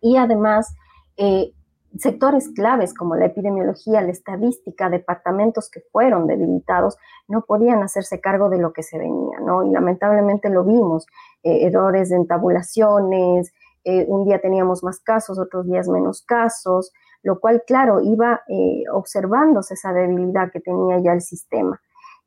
[0.00, 0.74] y además
[1.16, 1.52] eh,
[1.98, 8.48] sectores claves como la epidemiología, la estadística, departamentos que fueron debilitados, no podían hacerse cargo
[8.48, 9.64] de lo que se venía, ¿no?
[9.64, 11.06] Y lamentablemente lo vimos,
[11.42, 13.52] eh, errores en tabulaciones,
[13.84, 18.84] eh, un día teníamos más casos, otros días menos casos, lo cual, claro, iba eh,
[18.92, 21.80] observándose esa debilidad que tenía ya el sistema.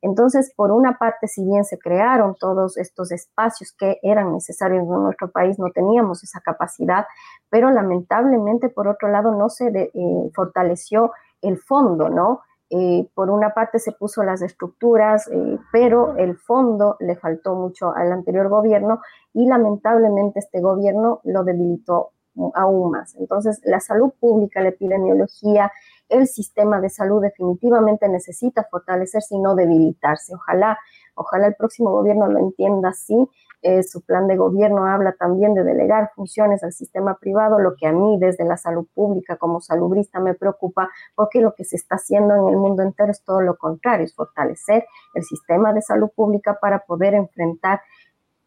[0.04, 5.02] Entonces, por una parte, si bien se crearon todos estos espacios que eran necesarios en
[5.02, 7.06] nuestro país, no teníamos esa capacidad,
[7.48, 9.90] pero lamentablemente, por otro lado, no se eh,
[10.34, 12.42] fortaleció el fondo, ¿no?
[12.68, 17.94] Eh, por una parte se puso las estructuras, eh, pero el fondo le faltó mucho
[17.94, 19.00] al anterior gobierno
[19.32, 22.10] y lamentablemente este gobierno lo debilitó
[22.54, 23.14] aún más.
[23.14, 25.72] Entonces, la salud pública, la epidemiología,
[26.08, 30.34] el sistema de salud definitivamente necesita fortalecerse y no debilitarse.
[30.34, 30.78] Ojalá,
[31.14, 33.28] ojalá el próximo gobierno lo entienda así.
[33.66, 37.86] Eh, su plan de gobierno habla también de delegar funciones al sistema privado, lo que
[37.86, 41.94] a mí desde la salud pública como salubrista me preocupa, porque lo que se está
[41.94, 46.10] haciendo en el mundo entero es todo lo contrario, es fortalecer el sistema de salud
[46.14, 47.80] pública para poder enfrentar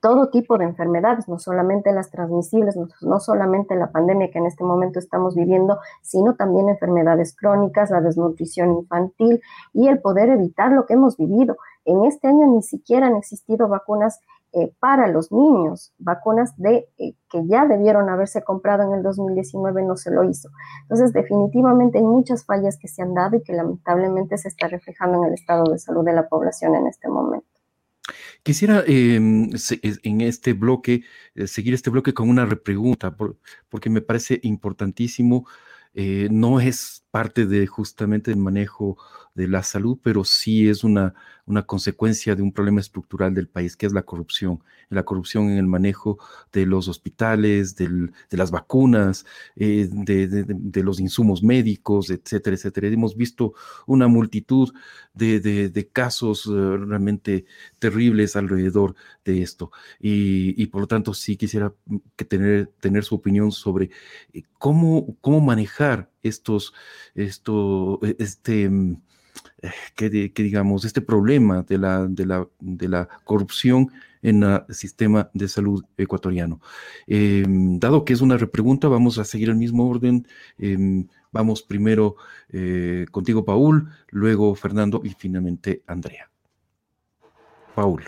[0.08, 4.64] todo tipo de enfermedades, no solamente las transmisibles, no, solamente la pandemia que en este
[4.64, 9.42] momento estamos viviendo, sino también enfermedades crónicas, la desnutrición infantil
[9.74, 11.58] y el poder evitar lo que hemos vivido.
[11.84, 14.22] En este año ni siquiera han existido vacunas
[14.54, 19.84] eh, para los niños, vacunas de eh, que ya debieron haberse comprado en el 2019
[19.84, 20.48] no se lo hizo.
[20.84, 25.18] Entonces, definitivamente hay muchas fallas que se han dado y que lamentablemente se está reflejando
[25.18, 27.57] en el estado de salud de la población en este momento.
[28.48, 29.50] Quisiera em,
[30.04, 31.04] en este bloque,
[31.36, 33.14] eh, seguir este bloque con una repregunta,
[33.68, 35.46] porque me parece importantísimo.
[35.94, 38.98] Eh, no es parte de justamente el manejo
[39.38, 41.14] de la salud, pero sí es una,
[41.48, 44.64] una consecuencia de un problema estructural del país, que es la corrupción.
[44.90, 46.18] La corrupción en el manejo
[46.52, 52.88] de los hospitales, de las vacunas, eh, de, los insumos médicos, etcétera, etcétera.
[52.88, 53.54] Hemos visto
[53.86, 54.74] una multitud
[55.14, 57.46] de, casos eh, realmente
[57.80, 59.72] terribles alrededor de esto.
[60.00, 61.74] Y, por lo tanto, sí quisiera
[62.16, 63.90] que tener, tener su opinión sobre
[64.34, 66.74] eh, cómo, cómo manejar estos,
[67.16, 68.70] esto, e, este
[69.62, 75.30] eh, que, digamos, este problema de la, de la, de la corrupción en el sistema
[75.34, 76.62] de salud ecuatoriano.
[77.08, 80.28] Em, dado que es una repregunta, vamos a seguir el mismo orden.
[80.58, 82.16] Em, vamos primero
[82.50, 86.30] eh, contigo, Paul, luego Fernando y finalmente Andrea.
[87.76, 88.04] Paul.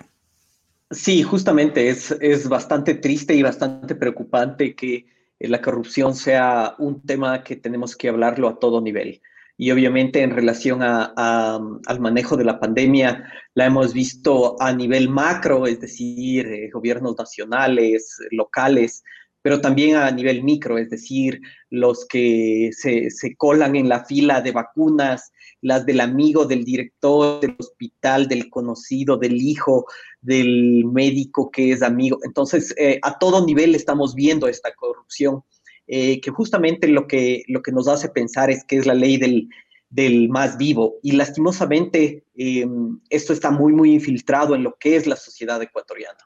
[0.92, 5.06] Sí, justamente es, es bastante triste y bastante preocupante que
[5.40, 9.22] la corrupción sea un tema que tenemos que hablarlo a todo nivel
[9.62, 15.68] y obviamente en relación al manejo de la pandemia la hemos visto a nivel macro,
[15.68, 19.04] es decir, eh, gobiernos nacionales, locales,
[19.42, 24.40] pero también a nivel micro, es decir, los que se, se, colan en la fila
[24.40, 29.88] de vacunas, las del amigo, del director del hospital, del conocido, del hijo,
[30.22, 32.18] del médico que es amigo.
[32.24, 35.44] Entonces, eh, a todo nivel estamos viendo esta corrupción.
[35.92, 39.18] Eh, que justamente lo que, lo que nos hace pensar es que es la ley
[39.18, 39.50] del,
[39.90, 41.00] del más vivo.
[41.02, 46.20] Y lastimosamente em, esto está muy, muy infiltrado en lo que es la sociedad ecuatoriana.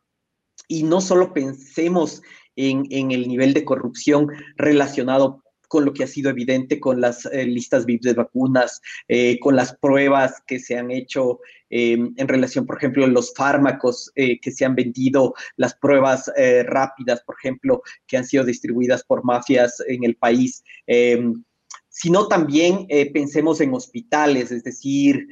[0.68, 2.22] Y no solo pensemos
[2.58, 5.43] en, en el nivel de corrupción relacionado
[5.74, 9.56] con lo que ha sido evidente con las eh, listas VIP de vacunas, eh, con
[9.56, 11.40] las pruebas que se han hecho
[11.72, 16.32] em, en relación, por ejemplo, los fármacos eh, que se han vendido, las pruebas
[16.66, 21.44] rápidas, por ejemplo, que han sido distribuidas por mafias en el país em,
[21.90, 25.28] sino también pensemos en hospitales, es decir,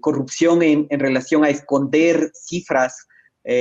[0.00, 3.08] corrupción en, en, relación a esconder cifras.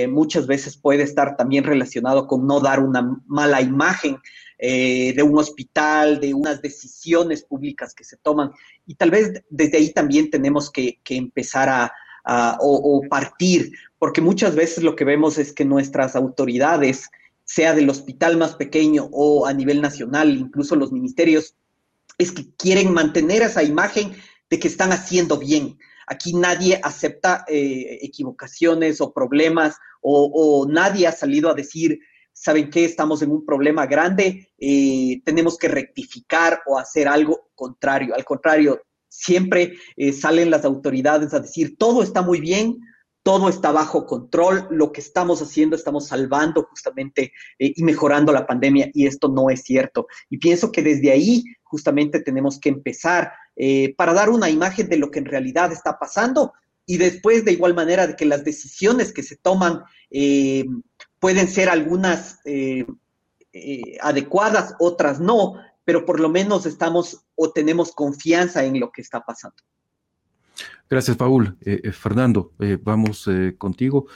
[0.10, 4.18] muchas veces puede estar también relacionado con no dar una mala imagen
[4.62, 8.52] eh, de un hospital, de unas decisiones públicas que se toman.
[8.86, 14.84] Y tal vez desde ahí también tenemos que, empezar a, o, partir, porque muchas veces
[14.84, 17.10] lo que vemos es que nuestras autoridades,
[17.46, 21.56] sea del hospital más pequeño o a nivel nacional, incluso los ministerios,
[22.18, 24.12] es que quieren mantener esa imagen
[24.50, 25.80] de que están haciendo bien.
[26.06, 32.02] Aquí nadie acepta eh, equivocaciones o problemas o, o, nadie ha salido a decir
[32.40, 32.86] ¿saben qué?
[32.86, 38.16] Estamos en un problema grande, eh, tenemos que rectificar o hacer algo contrario.
[38.16, 42.80] Al contrario, siempre eh, salen las autoridades a decir, todo está muy bien,
[43.24, 48.48] todo está bajo control, lo que estamos haciendo, estamos salvando justamente eh, y mejorando la
[48.48, 50.08] pandemia y esto no es cierto.
[50.30, 53.34] Y pienso que desde ahí justamente tenemos que empezar
[53.98, 56.54] para dar una imagen de lo que en realidad está pasando
[56.86, 59.84] y después de igual manera de que las decisiones que se toman
[61.20, 62.40] pueden ser algunas
[64.02, 65.56] adecuadas, otras no,
[65.86, 69.58] pero por lo menos estamos o tenemos confianza en lo que está pasando.
[70.90, 71.56] Gracias, Paul.
[71.64, 74.08] Eh, eh, Fernando, eh, vamos contigo.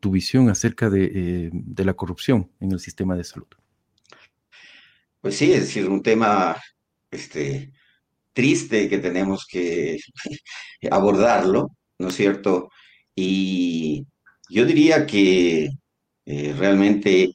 [0.00, 3.46] tu visión acerca de, la corrupción en el sistema de salud.
[5.20, 6.56] Pues sí, es decir, un tema
[7.10, 7.72] este,
[8.32, 9.98] triste que tenemos que
[10.90, 12.70] abordarlo, ¿no es cierto?
[13.14, 14.06] Y
[14.48, 15.70] yo diría que
[16.28, 17.32] realmente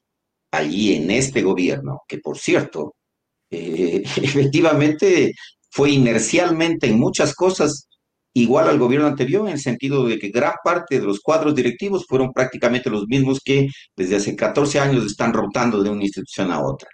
[0.51, 2.95] allí en este gobierno, que por cierto,
[3.49, 5.34] efectivamente
[5.71, 7.88] fue inercialmente en muchas cosas
[8.34, 12.06] igual al gobierno anterior, en el sentido de que gran parte de los cuadros directivos
[12.08, 16.62] fueron prácticamente los mismos que desde hace 14 años están rotando de una institución a
[16.62, 16.89] otra.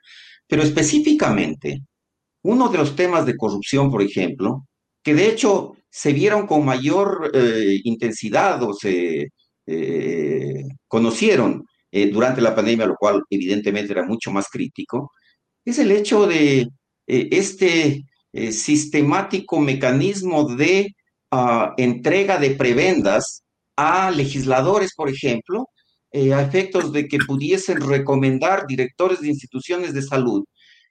[0.48, 1.82] Pero específicamente,
[2.44, 4.66] uno de los temas de corrupción, por ejemplo,
[5.04, 9.30] que de hecho se vieron con mayor eh, intensidad o se
[9.66, 15.12] eh, conocieron eh, durante la pandemia, lo cual evidentemente era mucho más crítico,
[15.66, 16.68] es el hecho de
[17.08, 18.04] este
[18.52, 20.96] sistemático mecanismo de
[21.78, 23.44] entrega de prebendas
[23.76, 25.70] a legisladores, por ejemplo,
[26.12, 30.44] eh, a efectos de que pudiesen recomendar directores de instituciones de salud.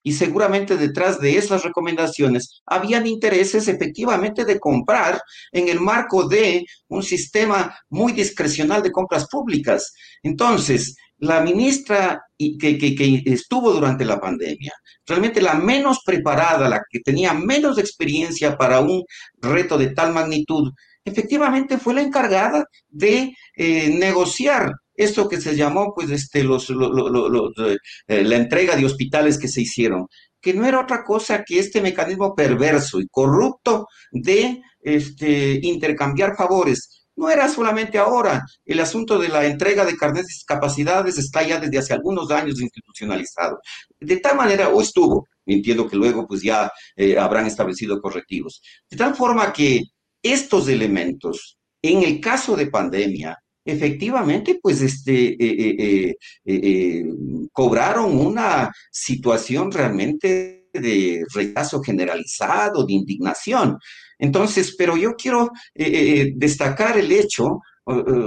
[0.03, 5.21] Y seguramente detrás de esas recomendaciones habían intereses efectivamente de comprar
[5.53, 9.93] en el marco de un sistema muy discrecional de compras públicas.
[10.23, 14.73] Entonces, la ministra que, que, estuvo durante la pandemia,
[15.07, 19.03] realmente la menos preparada, la que tenía menos experiencia para un
[19.41, 20.73] reto de tal magnitud,
[21.05, 28.37] efectivamente fue la encargada de eh, negociar esto que se llamó, pues, este, eh, la
[28.37, 30.09] entrega de hospitales que se hicieron,
[30.41, 37.07] que no era otra cosa que este mecanismo perverso y corrupto de este, intercambiar favores
[37.17, 38.45] no era solamente ahora.
[38.65, 42.61] El asunto de la entrega de carnet de discapacidades está ya desde hace algunos años
[42.61, 43.61] institucionalizado.
[44.01, 48.63] De tal manera, o estuvo, entiendo que luego pues ya eh, habrán establecido correctivos.
[48.91, 49.83] De tal forma que
[50.23, 53.37] estos elementos, en el caso de pandemia,
[53.73, 57.05] efectivamente, pues este, eh, eh,
[57.53, 63.79] cobraron una situación realmente de rechazo generalizado, de indignación.
[64.19, 67.61] Entonces, pero yo quiero eh, eh, eh, destacar el hecho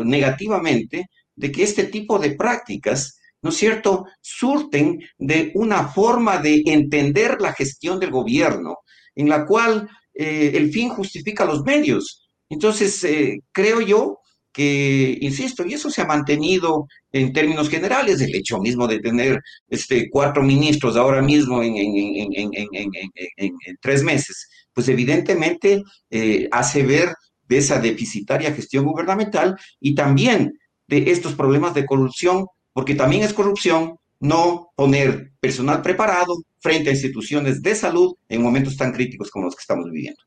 [0.06, 6.64] negativamente de que este tipo de prácticas, ¿no es cierto?, surten de una forma de
[6.66, 8.78] entender la gestión del gobierno,
[9.14, 12.28] en la cual el fin justifica los medios.
[12.50, 13.06] Entonces,
[13.52, 14.21] creo yo
[14.52, 19.42] que, insisto, y eso se ha mantenido en términos generales, el hecho mismo de tener
[19.70, 27.14] este, cuatro ministros ahora mismo en, en tres meses, pues evidentemente eh, hace ver
[27.48, 33.34] de esa deficitaria gestión gubernamental y también de estos problemas de corrupción, porque también es
[33.34, 39.46] corrupción no poner personal preparado frente a instituciones de salud en momentos tan críticos como
[39.46, 40.22] los que estamos viviendo.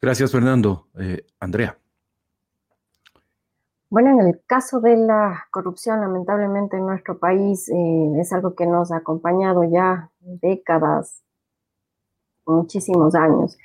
[0.00, 0.88] Gracias, Fernando.
[0.98, 1.76] Eh, Andrea.
[3.90, 8.66] Bueno, en el caso de la corrupción, lamentablemente en nuestro país eh, es algo que
[8.66, 11.22] nos ha acompañado ya décadas,
[12.44, 13.58] muchísimos años.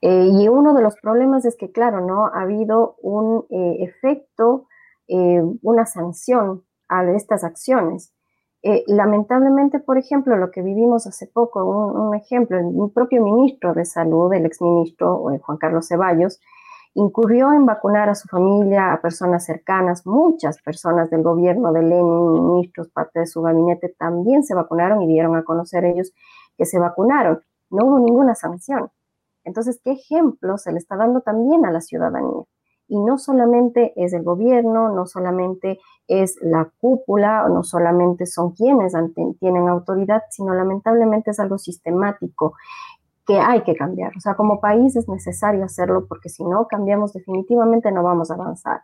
[0.00, 4.66] Eh, y uno de los problemas es que, claro, no ha habido un eh, efecto,
[5.08, 8.12] eh, una sanción a estas acciones.
[8.88, 14.32] lamentablemente, por ejemplo, lo que vivimos hace poco, un, ejemplo, el propio ministro de Salud,
[14.34, 16.40] el exministro Juan Carlos Ceballos,
[16.94, 22.32] incurrió en vacunar a su familia, a personas cercanas, muchas personas del gobierno de Lenin,
[22.32, 26.12] ministros, parte de su gabinete, también se vacunaron y dieron a conocer ellos
[26.56, 28.90] que se vacunaron no hubo ninguna sanción.
[29.44, 32.44] Entonces, ¿qué ejemplo se le está dando también a la ciudadanía?
[32.90, 38.94] Y no solamente es el gobierno, no solamente es la cúpula, no solamente son quienes
[39.38, 42.54] tienen autoridad, sino lamentablemente es algo sistemático
[43.28, 44.16] que hay que cambiar.
[44.16, 48.34] O sea, como país es necesario hacerlo porque si no cambiamos definitivamente no vamos a
[48.34, 48.80] avanzar.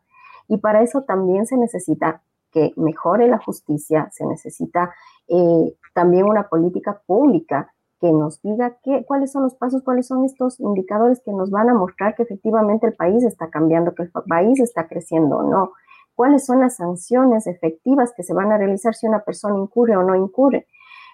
[0.48, 4.94] Y para eso también se necesita que mejore la justicia, se necesita
[5.28, 10.26] eh, también una política pública que nos diga qué, cuáles son los pasos, cuáles son
[10.26, 14.10] estos indicadores que nos van a mostrar que efectivamente el país está cambiando, que el
[14.28, 15.72] país está creciendo o no.
[16.14, 20.02] ¿Cuáles son las sanciones efectivas que se van a realizar si una persona incurre o
[20.02, 20.66] no incurre?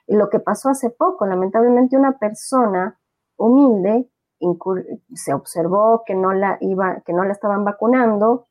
[0.08, 2.96] Lo que pasó hace poco, lamentablemente una persona
[3.40, 4.08] humilde
[5.14, 8.46] se observó que no la iba, que no la estaban vacunando,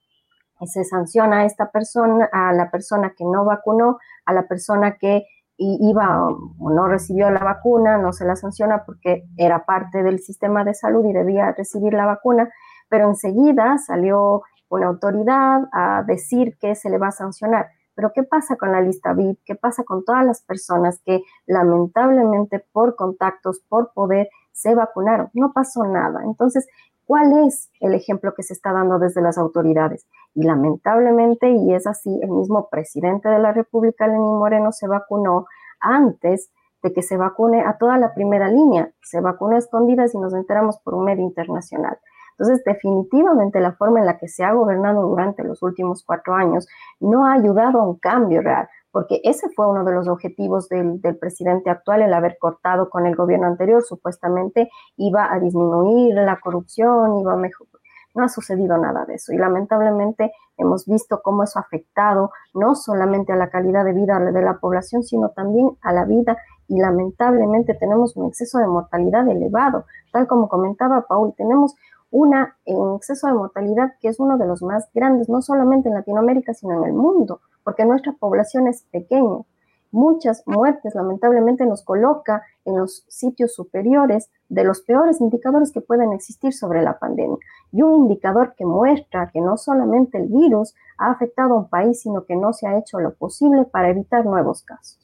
[0.65, 5.25] se sanciona a esta persona, a la persona que no vacunó, a la persona que
[5.57, 10.63] iba o no recibió la vacuna, no se la sanciona porque era parte del sistema
[10.63, 12.49] de salud y debía recibir la vacuna,
[12.87, 17.67] pero enseguida salió una autoridad a decir que se le va a sancionar.
[17.95, 19.39] Pero ¿qué pasa con la lista VIP?
[19.43, 25.29] ¿Qué pasa con todas las personas que lamentablemente por contactos, por poder, se vacunaron?
[25.33, 26.21] No pasó nada.
[26.23, 26.67] Entonces,
[27.05, 30.07] ¿cuál es el ejemplo que se está dando desde las autoridades?
[30.33, 35.45] Y lamentablemente, y es así, el mismo presidente de la República, Lenín Moreno, se vacunó
[35.79, 38.91] antes de que se vacune a toda la primera línea.
[39.01, 41.97] Se vacunó a escondidas y nos enteramos por un medio internacional.
[42.39, 46.67] Entonces, definitivamente la forma en la que se ha gobernado durante los últimos cuatro años
[47.01, 50.99] no ha ayudado a un cambio real, porque ese fue uno de los objetivos del,
[51.19, 57.19] presidente actual, el haber cortado con el gobierno anterior, supuestamente iba a disminuir la corrupción,
[57.19, 57.69] iba a mejorar.
[58.15, 62.73] No ha sucedido nada de eso y lamentablemente hemos visto cómo eso ha afectado no
[62.73, 66.35] solamente a la calidad de vida de la población, sino también a la vida
[66.67, 69.85] y lamentablemente tenemos un exceso de mortalidad elevado.
[70.11, 71.75] Tal como comentaba Paul, tenemos
[72.09, 75.95] una en exceso de mortalidad que es uno de los más grandes, no solamente en
[75.95, 79.43] Latinoamérica, sino en el mundo, porque nuestra población es pequeña.
[79.91, 86.11] Muchas muertes lamentablemente nos coloca en los sitios superiores de los peores indicadores que pueden
[86.11, 87.37] existir sobre la pandemia.
[87.71, 92.01] Y un indicador que muestra que no solamente el virus ha afectado a un país,
[92.01, 94.97] sino que no se ha hecho lo posible para evitar nuevos casos.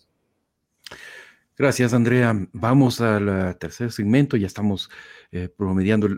[1.55, 2.35] Gracias, Andrea.
[2.51, 4.89] Vamos al tercer segmento, ya estamos
[5.31, 6.09] eh, promediando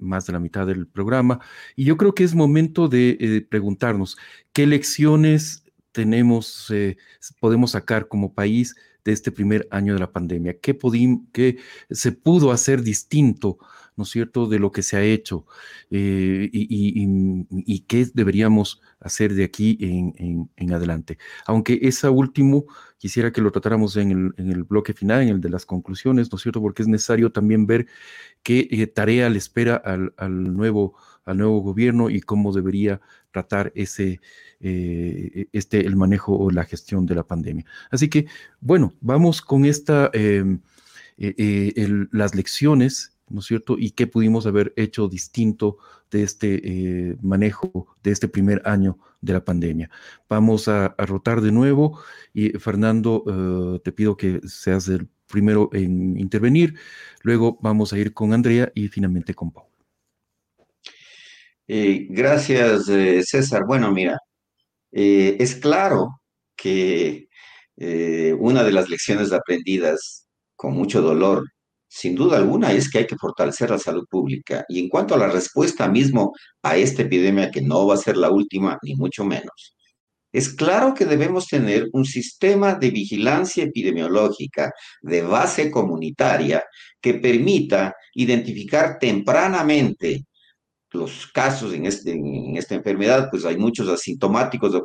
[0.00, 1.40] más de la mitad del programa
[1.76, 4.18] y yo creo que es momento de eh, preguntarnos
[4.52, 6.96] qué lecciones tenemos, eh,
[7.40, 8.74] podemos sacar como país
[9.04, 10.78] de este primer año de la pandemia, qué,
[11.32, 11.58] qué
[11.90, 13.58] se pudo hacer distinto
[14.00, 15.44] ¿no es cierto?, de lo que se ha hecho
[15.90, 21.18] eh, y, qué deberíamos hacer de aquí en, adelante.
[21.46, 22.64] Aunque esa último
[22.96, 26.42] quisiera que lo tratáramos en el, bloque final, en el de las conclusiones, ¿no es
[26.42, 27.86] cierto?, porque es necesario también ver
[28.42, 30.14] qué eh, tarea le espera al,
[30.56, 30.94] nuevo,
[31.26, 34.18] al nuevo gobierno y cómo debería tratar ese,
[34.60, 37.66] eh, este, el manejo o la gestión de la pandemia.
[37.90, 38.28] Así que,
[38.60, 40.60] bueno, vamos con esta, em,
[42.12, 43.76] las lecciones ¿no es cierto?
[43.78, 45.78] Y qué pudimos haber hecho distinto
[46.10, 49.90] de este eh, manejo de este primer año de la pandemia.
[50.28, 52.00] Vamos a, rotar de nuevo
[52.34, 56.74] y Fernando, eh, te pido que seas el primero en intervenir,
[57.22, 59.66] luego vamos a ir con Andrea y finalmente con Paul.
[61.68, 63.62] Eh, gracias, César.
[63.64, 64.18] Bueno, mira,
[64.90, 66.20] es claro
[66.56, 67.28] que
[68.40, 70.26] una de las lecciones aprendidas
[70.56, 71.44] con mucho dolor
[71.92, 74.64] sin duda alguna es que hay que fortalecer la salud pública.
[74.68, 76.32] Y en cuanto a la respuesta mismo
[76.62, 79.74] a esta epidemia, que no va a ser la última, ni mucho menos,
[80.32, 84.72] es claro que debemos tener un sistema de vigilancia epidemiológica
[85.02, 86.62] de base comunitaria
[87.00, 90.26] que permita identificar tempranamente
[90.92, 94.84] los casos en, este, en esta enfermedad, pues hay muchos asintomáticos o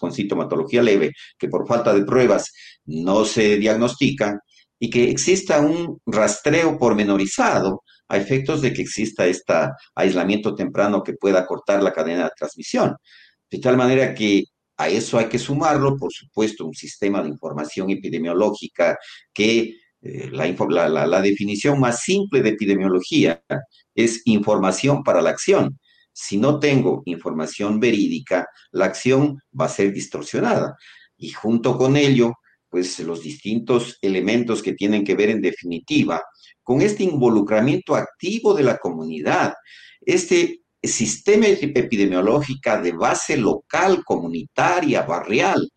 [0.00, 2.52] con sintomatología leve que por falta de pruebas
[2.86, 4.40] no se diagnostican
[4.84, 9.54] y que exista un rastreo pormenorizado a efectos de que exista este
[9.94, 12.94] aislamiento temprano que pueda cortar la cadena de transmisión.
[13.50, 14.44] De tal manera que
[14.76, 18.98] a eso hay que sumarlo, por supuesto, un sistema de información epidemiológica
[19.32, 23.42] que eh, la, la definición más simple de epidemiología
[23.94, 25.78] es información para la acción.
[26.12, 30.76] Si no tengo información verídica, la acción va a ser distorsionada.
[31.16, 32.34] Y junto con ello,
[32.74, 36.20] pues los distintos elementos que tienen que ver en definitiva
[36.60, 39.54] con este involucramiento activo de la comunidad,
[40.00, 45.70] este sistema epidemiológico de base local, comunitaria, barrial.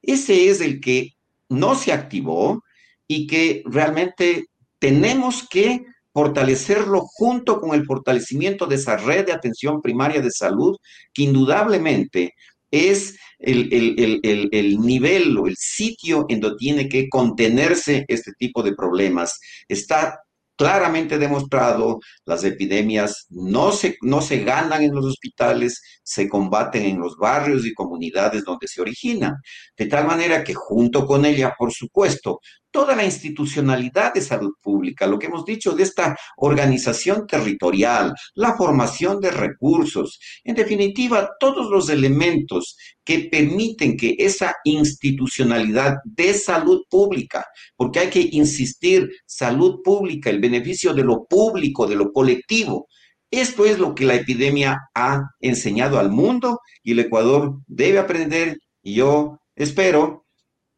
[0.00, 1.14] Ese es el que
[1.48, 2.62] no se activó
[3.08, 4.46] y que realmente
[4.78, 10.76] tenemos que fortalecerlo junto con el fortalecimiento de esa red de atención primaria de salud
[11.12, 12.32] que indudablemente
[12.74, 19.38] es el, nivel o el sitio en donde tiene que contenerse este tipo de problemas.
[19.68, 20.18] Está
[20.56, 26.98] claramente demostrado, las epidemias no se, no se ganan en los hospitales, se combaten en
[26.98, 29.34] los barrios y comunidades donde se originan.
[29.76, 32.40] De tal manera que junto con ella, por supuesto,
[32.74, 38.56] toda la institucionalidad de salud pública, lo que hemos dicho de esta organización territorial, la
[38.56, 46.82] formación de recursos, en definitiva, todos los elementos que permiten que esa institucionalidad de salud
[46.90, 47.46] pública,
[47.76, 52.86] porque hay que insistir, salud pública, el beneficio de lo público, de lo colectivo,
[53.30, 58.58] Esto es lo que la epidemia ha enseñado al mundo y el Ecuador debe aprender
[58.82, 60.26] y yo espero,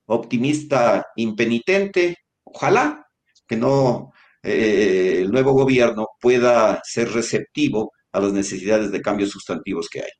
[0.06, 3.04] optimista impenitente, ojalá
[3.46, 4.12] que no
[4.42, 10.10] eh, el nuevo gobierno pueda ser receptivo a las necesidades de cambios sustantivos que hay.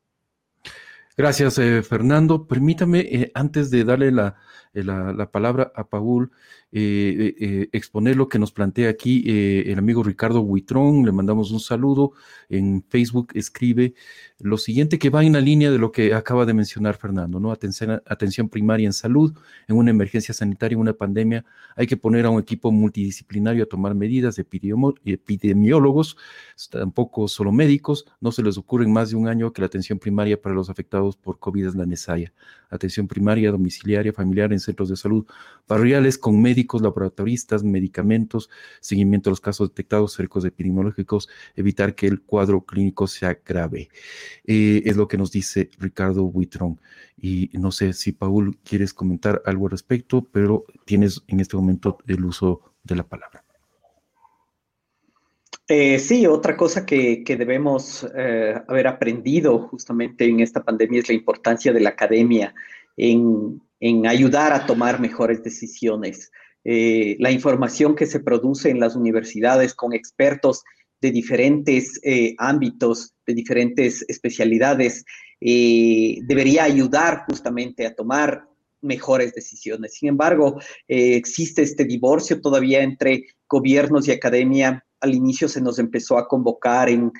[1.16, 2.46] Gracias, eh, Fernando.
[2.46, 4.36] Permítame, eh, antes de darle la,
[4.74, 6.30] la, palabra a Paul,
[6.78, 11.04] exponer lo que nos plantea aquí el amigo Ricardo Huitrón.
[11.04, 12.12] Le mandamos un saludo.
[12.48, 13.94] En Facebook escribe
[14.38, 17.50] lo siguiente que va en la línea de lo que acaba de mencionar Fernando, ¿no?
[17.50, 19.32] Atención, atención primaria en salud,
[19.66, 23.66] en una emergencia sanitaria, en una pandemia, hay que poner a un equipo multidisciplinario a
[23.66, 26.16] tomar medidas, epidemiólogos,
[26.70, 29.98] tampoco solo médicos, no se les ocurre en más de un año que la atención
[29.98, 32.34] primaria para los afectados por COVID es la necesaria.
[32.70, 35.26] Atención primaria, domiciliaria, familiar en centros de salud
[35.68, 38.50] barriales con médicos, laboratoristas, medicamentos,
[38.80, 43.88] seguimiento de los casos detectados, cercos epidemiológicos, evitar que el cuadro clínico sea grave.
[44.44, 46.80] Eh, es lo que nos dice Ricardo Huitrón.
[47.16, 51.98] Y no sé si Paul quieres comentar algo al respecto, pero tienes en este momento
[52.06, 53.45] el uso de la palabra.
[55.68, 61.14] Eh, sí, otra cosa que, debemos eh, haber aprendido justamente en esta pandemia es la
[61.14, 62.54] importancia de la academia
[62.96, 63.60] en,
[64.06, 66.30] ayudar a tomar mejores decisiones.
[66.64, 70.64] la información que se produce en las universidades con expertos
[71.00, 75.04] de diferentes eh, ámbitos, de diferentes especialidades,
[75.40, 78.48] eh, debería ayudar justamente a tomar
[78.80, 79.94] mejores decisiones.
[79.94, 84.84] Sin embargo, eh, existe este divorcio todavía entre gobiernos y academia.
[85.00, 87.12] Al inicio se nos empezó a convocar en,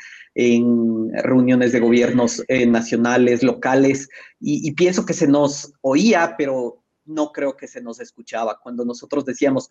[1.22, 4.08] reuniones de gobiernos nacionales, locales,
[4.38, 8.58] y, y pienso que se nos oía, pero no creo que se nos escuchaba.
[8.62, 9.68] Cuando nosotros decíamos,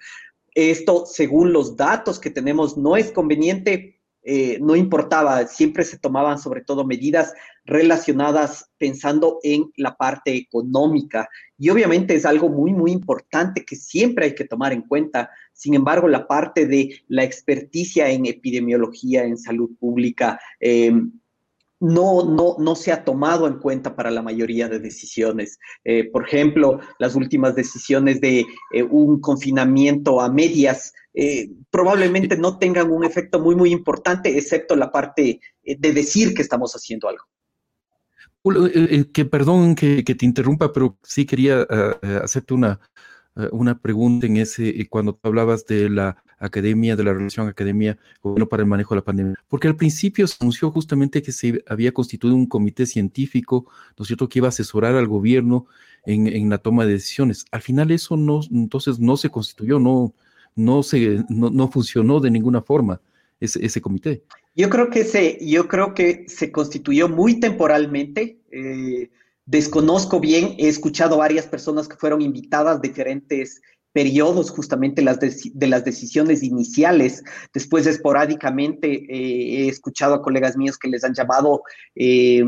[0.56, 3.95] esto, según los datos que tenemos, no es conveniente,
[4.28, 7.32] eh, no importaba, siempre se tomaban sobre todo medidas
[7.64, 11.30] relacionadas pensando en la parte económica.
[11.60, 15.30] Y obviamente es algo muy, muy importante que siempre hay que tomar en cuenta.
[15.54, 20.92] Sin embargo, la parte de la experticia en epidemiología, en salud pública, eh,
[21.86, 25.60] no, no, no se ha tomado en cuenta para la mayoría de decisiones.
[25.84, 28.46] Eh, por ejemplo, las últimas decisiones de
[28.90, 34.92] un confinamiento a medias eh, probablemente no tengan un efecto muy, muy importante, excepto la
[34.92, 37.24] parte eh, de decir que estamos haciendo algo.
[38.74, 41.62] Eh, que perdón que, te interrumpa, pero sí quería
[42.22, 42.80] hacerte una,
[43.52, 48.64] una pregunta en ese, cuando hablabas de la academia, de la relación academia gobierno para
[48.64, 52.36] el manejo de la pandemia, porque al principio se anunció justamente que se había constituido
[52.36, 53.66] un comité científico,
[53.98, 55.68] ¿no es cierto?, que iba a asesorar al gobierno
[56.06, 57.46] en, en la toma de decisiones.
[57.52, 60.14] Al final eso no, entonces no se constituyó, no,
[60.56, 63.02] no, se, no, funcionó de ninguna forma
[63.40, 64.24] ese, ese, comité.
[64.56, 68.40] Yo creo que se, yo creo que se constituyó muy temporalmente.
[68.52, 69.10] Eh,
[69.46, 73.62] desconozco bien, he escuchado varias personas que fueron invitadas diferentes
[73.96, 77.24] periodos justamente las de, las decisiones iniciales.
[77.54, 81.64] Después esporádicamente eh, he escuchado a colegas míos que les han llamado
[81.96, 82.44] eh,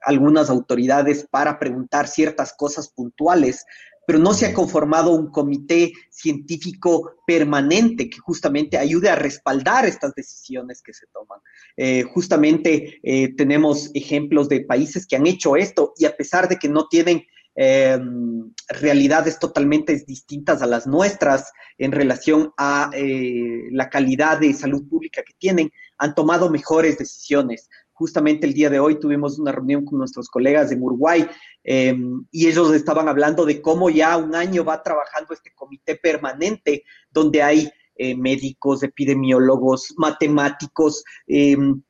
[0.00, 3.64] algunas autoridades para preguntar ciertas cosas puntuales,
[4.08, 10.16] pero no se ha conformado un comité científico permanente que justamente ayude a respaldar estas
[10.16, 11.38] decisiones que se toman.
[11.76, 16.56] Eh, justamente eh, tenemos ejemplos de países que han hecho esto y a pesar de
[16.56, 17.22] que no tienen
[17.54, 24.88] em, realidades totalmente distintas a las nuestras en relación a eh, la calidad de salud
[24.88, 27.68] pública que tienen, han tomado mejores decisiones.
[27.92, 31.28] Justamente el día de hoy tuvimos una reunión con nuestros colegas en Uruguay
[31.62, 36.84] em, y ellos estaban hablando de cómo ya un año va trabajando este comité permanente
[37.10, 41.82] donde hay eh, médicos, epidemiólogos, matemáticos em,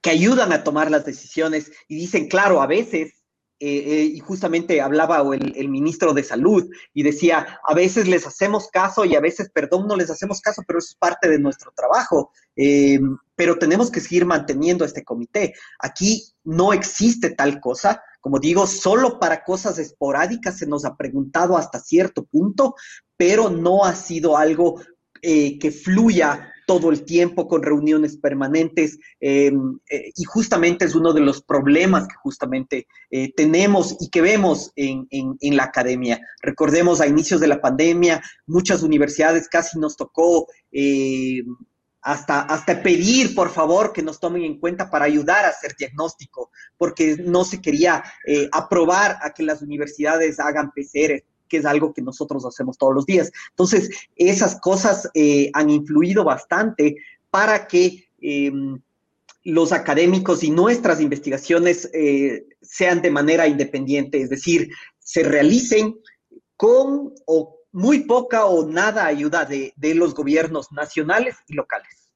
[0.00, 3.19] que ayudan a tomar las decisiones y dicen, claro, a veces
[3.62, 8.68] eh, eh, y justamente hablaba el, ministro de Salud y decía, a veces les hacemos
[8.68, 11.70] caso y a veces, perdón, no les hacemos caso, pero eso es parte de nuestro
[11.76, 12.32] trabajo.
[12.56, 12.98] Eh,
[13.36, 15.52] pero tenemos que seguir manteniendo este comité.
[15.78, 18.02] Aquí no existe tal cosa.
[18.22, 22.74] Como digo, solo para cosas esporádicas se nos ha preguntado hasta cierto punto,
[23.18, 24.80] pero no ha sido algo
[25.22, 31.20] que fluya todo el tiempo con reuniones permanentes em, eh, y justamente es uno de
[31.20, 35.08] los problemas que justamente eh, tenemos y que vemos en,
[35.56, 36.20] la academia.
[36.40, 41.44] Recordemos a inicios de la pandemia, muchas universidades casi nos tocó em,
[42.02, 46.52] hasta, hasta pedir, por favor, que nos tomen en cuenta para ayudar a hacer diagnóstico,
[46.78, 51.92] porque no se quería eh, aprobar a que las universidades hagan PCR que es algo
[51.92, 53.30] que nosotros hacemos todos los días.
[53.50, 56.96] Entonces, esas cosas eh, han influido bastante
[57.28, 58.80] para que em,
[59.44, 65.98] los académicos y nuestras investigaciones eh, sean de manera independiente, es decir, se realicen
[66.56, 72.10] con o muy poca o nada ayuda de, los gobiernos nacionales y locales.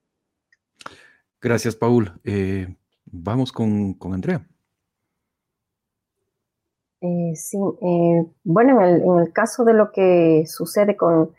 [1.41, 2.12] Gracias, Paul.
[2.24, 2.74] Eh,
[3.05, 4.47] vamos con, Andrea.
[7.07, 7.59] Eh, sí,
[8.44, 11.34] bueno, en el, caso de lo que sucede con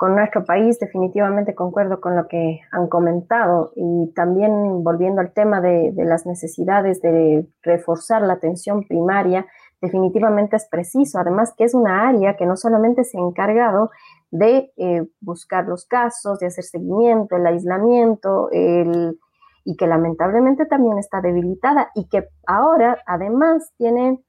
[0.00, 3.72] nuestro país, definitivamente concuerdo con lo que han comentado.
[3.74, 9.46] Y también volviendo al tema de, las necesidades de reforzar la atención primaria,
[9.80, 13.90] definitivamente es preciso, además que es una área que no solamente se ha encargado
[14.30, 21.22] de eh, buscar los casos, de hacer seguimiento, el aislamiento, y que lamentablemente también está
[21.22, 24.22] debilitada y que ahora además tiene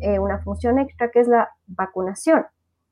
[0.00, 2.46] eh, una función extra que es la vacunación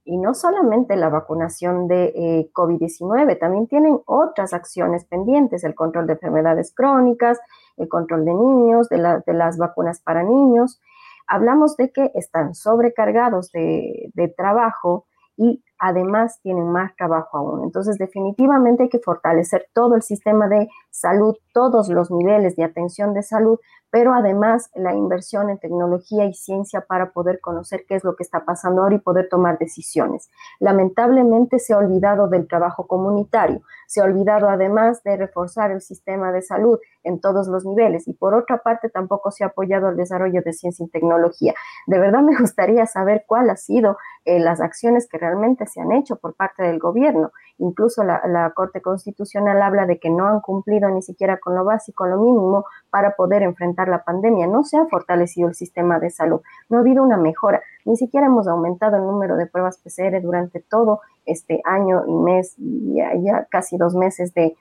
[0.04, 6.06] y no solamente la vacunación de eh, COVID-19, también tienen otras acciones pendientes, el control
[6.06, 7.40] de enfermedades crónicas,
[7.78, 10.80] el control de niños, de, las vacunas para niños.
[11.26, 15.06] Hablamos de que están sobrecargados de, de trabajo
[15.38, 17.64] y además tienen más trabajo aún.
[17.64, 23.14] Entonces, definitivamente hay que fortalecer todo el sistema de salud, todos los niveles de atención
[23.14, 23.58] de salud,
[23.94, 28.24] pero además la inversión en tecnología y ciencia para poder conocer qué es lo que
[28.24, 30.30] está pasando ahora y poder tomar decisiones.
[30.58, 36.32] Lamentablemente se ha olvidado del trabajo comunitario, se ha olvidado además de reforzar el sistema
[36.32, 39.96] de salud en todos los niveles y por otra parte tampoco se ha apoyado el
[39.96, 41.54] desarrollo de ciencia y tecnología.
[41.86, 45.92] De verdad me gustaría saber cuál ha sido eh, las acciones que realmente se han
[45.92, 47.30] hecho por parte del gobierno.
[47.58, 52.06] Incluso la, Corte Constitucional habla de que no han cumplido ni siquiera con lo básico,
[52.06, 54.46] lo mínimo para poder enfrentar la pandemia.
[54.46, 58.26] No se ha fortalecido el sistema de salud, no ha habido una mejora, ni siquiera
[58.26, 63.46] hemos aumentado el número de pruebas PCR durante todo este año y mes, ya, ya
[63.50, 64.56] casi dos meses de,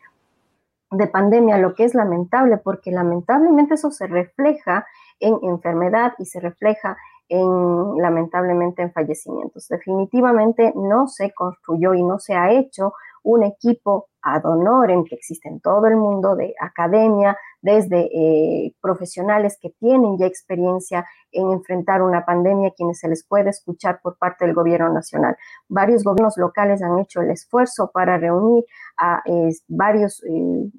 [0.91, 4.85] de pandemia, lo que es lamentable, porque lamentablemente eso se refleja
[5.19, 6.97] en enfermedad y se refleja
[7.29, 9.67] en, lamentablemente en fallecimientos.
[9.67, 12.93] Definitivamente no se construyó y no se ha hecho
[13.23, 19.57] un equipo ad honorem que existe en todo el mundo de academia, desde eh, profesionales
[19.61, 24.45] que tienen ya experiencia en enfrentar una pandemia, quienes se les puede escuchar por parte
[24.45, 25.37] del gobierno nacional.
[25.69, 28.65] Varios gobiernos locales han hecho el esfuerzo para reunir
[28.97, 29.23] a
[29.67, 30.71] varios eh,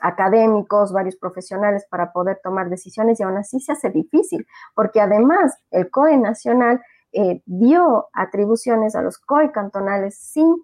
[0.00, 5.56] académicos, varios profesionales para poder tomar decisiones y aún así se hace difícil, porque además
[5.70, 6.82] el COE nacional
[7.12, 10.56] eh, dio atribuciones a los COE cantonales sin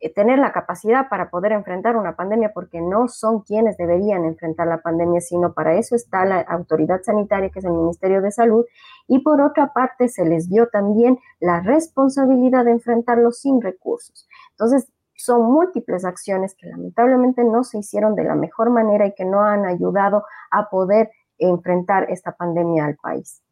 [0.00, 4.66] eh, tener la capacidad para poder enfrentar una pandemia porque no son quienes deberían enfrentar
[4.66, 8.66] la pandemia, sino para eso está la autoridad sanitaria, que es el Ministerio de Salud,
[9.08, 14.28] y por otra parte se les dio también la responsabilidad de enfrentarlo sin recursos.
[14.50, 19.24] Entonces, son múltiples acciones que lamentablemente no se hicieron de la mejor manera y que
[19.24, 23.42] no han ayudado a poder enfrentar esta pandemia al país.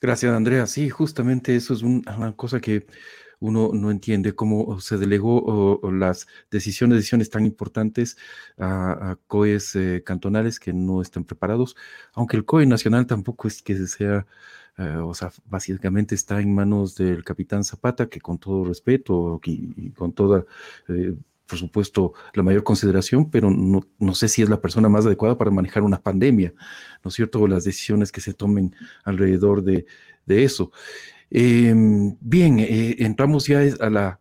[0.00, 0.66] Gracias, Andrea.
[0.66, 2.86] Sí, justamente eso es una cosa que
[3.40, 8.16] uno no entiende cómo se delegó las decisiones, decisiones tan importantes
[8.58, 11.76] a, COEs eh, cantonales que no están preparados,
[12.14, 14.26] aunque el COE nacional tampoco es que sea,
[14.78, 19.90] eh, o sea, básicamente está en manos del capitán Zapata, que con todo respeto y,
[19.90, 20.44] con toda...
[20.88, 21.14] Eh,
[21.46, 25.50] por supuesto, la mayor consideración, pero no, sé si es la persona más adecuada para
[25.50, 26.52] manejar una pandemia,
[27.02, 27.46] ¿no es cierto?
[27.48, 29.86] Las decisiones que se tomen alrededor de,
[30.26, 30.72] eso.
[31.30, 34.20] Em, bien, eh, entramos ya a la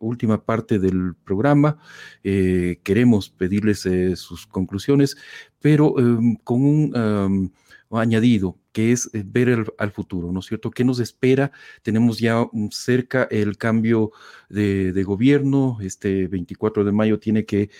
[0.00, 1.78] última parte del programa.
[2.24, 5.16] Queremos pedirles sus conclusiones,
[5.60, 7.52] pero em, con un
[7.90, 10.70] añadido que es ver al futuro, ¿no es cierto?
[10.70, 11.52] ¿Qué nos espera?
[11.82, 14.10] Tenemos ya cerca el cambio
[14.48, 15.78] de, gobierno.
[15.80, 17.70] Este 24 de mayo tiene que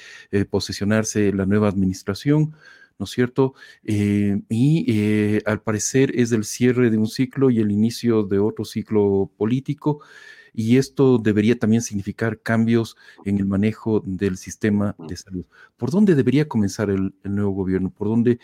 [0.51, 2.55] posesionarse la nueva administración.
[2.99, 3.55] ¿no es cierto?
[3.83, 8.39] Eh, y eh, al parecer es el cierre de un ciclo y el inicio de
[8.39, 10.01] otro ciclo político.
[10.55, 15.45] Y esto debería también significar cambios en el manejo del sistema de salud.
[15.77, 17.91] ¿Por dónde debería comenzar el, nuevo gobierno?
[17.91, 18.39] ¿Por dónde,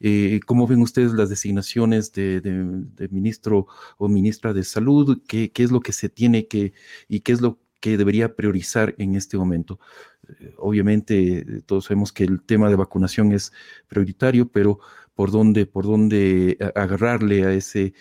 [0.00, 3.66] eh, cómo ven ustedes las designaciones de, ministro
[3.98, 5.20] o ministra de salud?
[5.26, 6.72] ¿Qué, ¿Qué, es lo que se tiene que
[7.08, 9.78] y qué es lo que debería priorizar en este momento?
[10.58, 13.52] obviamente todos sabemos que el tema de vacunación es
[13.86, 14.80] prioritario, pero
[15.14, 17.94] por dónde, por dónde agarrarle a ese,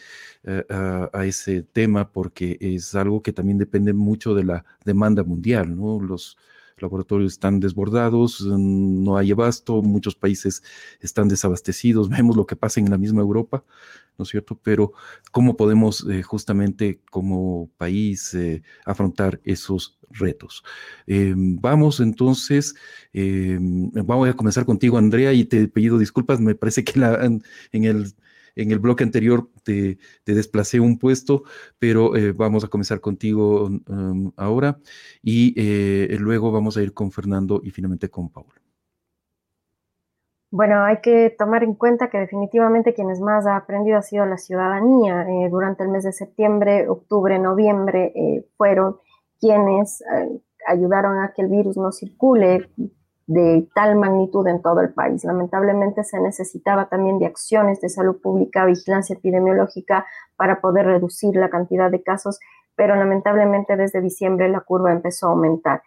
[0.70, 6.00] a, ese tema, porque es algo que también depende mucho de la demanda mundial, ¿no?
[6.00, 6.36] Los,
[6.78, 10.62] laboratorios están desbordados, no hay abasto, muchos países
[11.00, 13.64] están desabastecidos, vemos lo que pasa en la misma Europa,
[14.18, 14.60] ¿no es cierto?
[14.64, 14.94] Pero
[15.32, 20.64] ¿cómo podemos eh, justamente como país eh, afrontar esos retos?
[21.08, 22.76] Em, vamos entonces,
[23.14, 27.00] vamos a comenzar contigo, Andrea, y te pido disculpas, me parece que
[27.72, 28.16] en el
[28.56, 31.44] en el bloque anterior te, desplacé un puesto,
[31.80, 34.80] pero eh, vamos a comenzar contigo um, ahora
[35.22, 38.56] y eh, luego vamos a ir con Fernando y finalmente con Paula.
[40.52, 44.38] Bueno, hay que tomar en cuenta que definitivamente quienes más ha aprendido ha sido la
[44.38, 45.24] ciudadanía.
[45.28, 48.14] Eh, durante el mes de septiembre, octubre, noviembre
[48.58, 48.98] fueron
[49.40, 50.02] quienes
[50.66, 52.70] ayudaron a que el virus no circule,
[53.28, 55.24] de tal magnitud en todo el país.
[55.24, 61.50] Lamentablemente se necesitaba también de acciones de salud pública, vigilancia epidemiológica para poder reducir la
[61.50, 62.40] cantidad de casos,
[62.76, 65.82] pero lamentablemente desde diciembre la curva empezó a aumentar.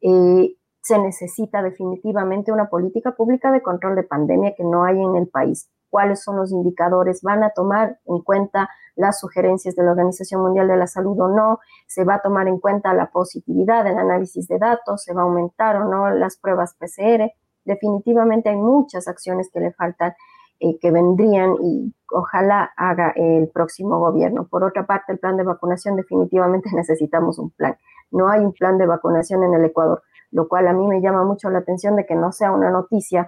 [0.00, 0.54] Eh,
[0.86, 5.26] se necesita definitivamente una política pública de control de pandemia que no hay en el
[5.26, 5.68] país.
[5.90, 7.22] ¿Cuáles son los indicadores?
[7.22, 11.26] ¿Van a tomar en cuenta las sugerencias de la Organización Mundial de la Salud o
[11.26, 11.58] no,
[11.88, 15.24] se va a tomar en cuenta la positividad del análisis de datos, se va a
[15.24, 17.32] aumentar o no las pruebas PCR.
[17.64, 20.14] Definitivamente hay muchas acciones que le faltan,
[20.60, 24.46] eh, que vendrían y ojalá haga el próximo gobierno.
[24.46, 27.76] Por otra parte, el plan de vacunación definitivamente necesitamos un plan.
[28.12, 31.24] No hay un plan de vacunación en el Ecuador, lo cual a mí me llama
[31.24, 33.26] mucho la atención de que no sea una noticia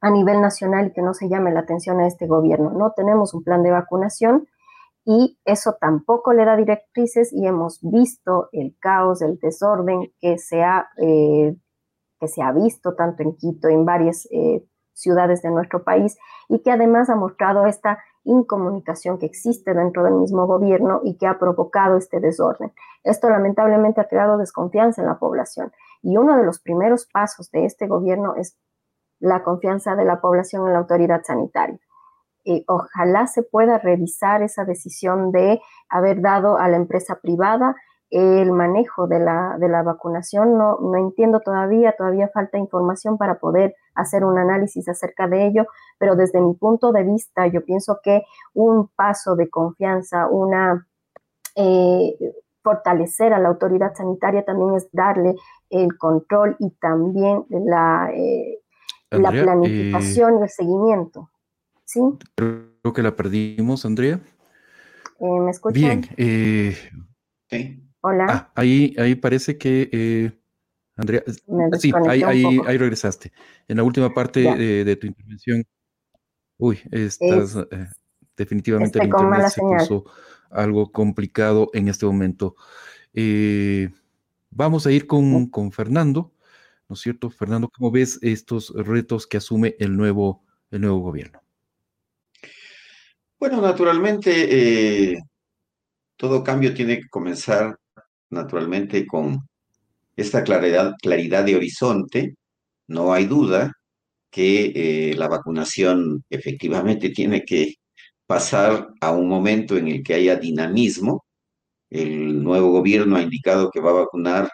[0.00, 2.70] a nivel nacional y que no se llame la atención a este gobierno.
[2.70, 4.48] No tenemos un plan de vacunación
[5.04, 10.62] y eso tampoco le da directrices y hemos visto el caos, el desorden que se
[10.62, 11.56] ha, eh,
[12.20, 16.62] que se ha visto tanto en Quito, en varias eh, ciudades de nuestro país y
[16.62, 21.38] que además ha mostrado esta incomunicación que existe dentro del mismo gobierno y que ha
[21.38, 22.72] provocado este desorden.
[23.02, 25.72] Esto lamentablemente ha creado desconfianza en la población
[26.02, 28.56] y uno de los primeros pasos de este gobierno es
[29.20, 31.78] la confianza de la población en la autoridad sanitaria.
[32.44, 37.76] Eh, ojalá se pueda revisar esa decisión de haber dado a la empresa privada
[38.10, 40.58] el manejo de la, de la vacunación.
[40.58, 45.66] No, no entiendo todavía, todavía falta información para poder hacer un análisis acerca de ello,
[45.98, 48.24] pero desde mi punto de vista yo pienso que
[48.54, 50.86] un paso de confianza, una...
[51.54, 52.16] Eh,
[52.62, 55.34] fortalecer a la autoridad sanitaria también es darle
[55.72, 58.60] el control y también la, eh,
[59.10, 61.30] la planificación y el seguimiento.
[61.84, 62.00] ¿Sí?
[62.34, 64.20] Creo que la perdimos, Andrea.
[65.20, 65.80] Eh, ¿Me escuchan?
[65.82, 66.08] Bien.
[66.16, 66.76] Eh,
[68.00, 68.26] Hola.
[68.28, 70.32] Ah, ahí, ahí parece que, eh,
[70.96, 71.22] Andrea,
[71.78, 73.32] sí, ahí, ahí, regresaste.
[73.68, 75.64] En la última parte de, tu intervención,
[76.58, 77.56] uy, estás
[78.36, 80.04] definitivamente el internet se puso
[80.50, 82.56] algo complicado en este momento.
[84.52, 86.32] Vamos a ir con, con Fernando,
[86.88, 87.30] ¿no es cierto?
[87.30, 91.42] Fernando, ¿cómo ves estos retos que asume el nuevo, el nuevo gobierno?
[93.38, 95.18] Bueno, naturalmente, eh,
[96.16, 97.76] todo cambio tiene que comenzar
[98.30, 99.40] naturalmente con
[100.16, 102.34] esta claridad, claridad de horizonte.
[102.86, 103.72] No hay duda
[104.30, 107.74] que eh, la vacunación efectivamente tiene que
[108.26, 111.24] pasar a un momento en el que haya dinamismo.
[111.92, 114.48] El nuevo gobierno ha indicado que va a vacunar,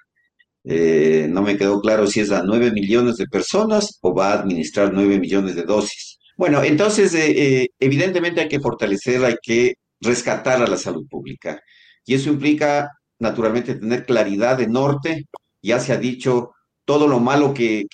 [0.65, 4.41] eh, no me quedó claro si es a nueve millones de personas o va a
[4.41, 6.19] administrar nueve millones de dosis.
[6.37, 11.61] Bueno, entonces, eh, eh, evidentemente hay que fortalecer, hay que rescatar a la salud pública.
[12.05, 15.25] Y eso implica, naturalmente, tener claridad de norte.
[15.63, 16.51] Ya se ha dicho
[16.89, 17.85] todo lo malo que,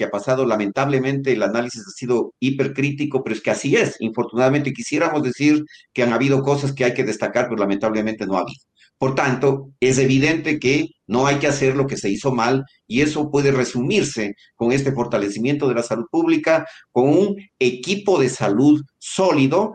[0.00, 0.46] ha pasado.
[0.46, 3.96] Lamentablemente, el análisis ha sido hipercrítico, pero es que así es.
[3.98, 8.42] Infortunadamente, quisiéramos decir que han habido cosas que hay que destacar, pero lamentablemente no ha
[8.42, 8.62] habido.
[8.96, 13.00] Por tanto, es evidente que no hay que hacer lo que se hizo mal y
[13.00, 18.80] eso puede resumirse con este fortalecimiento de la salud pública, con un equipo de salud
[19.00, 19.74] sólido.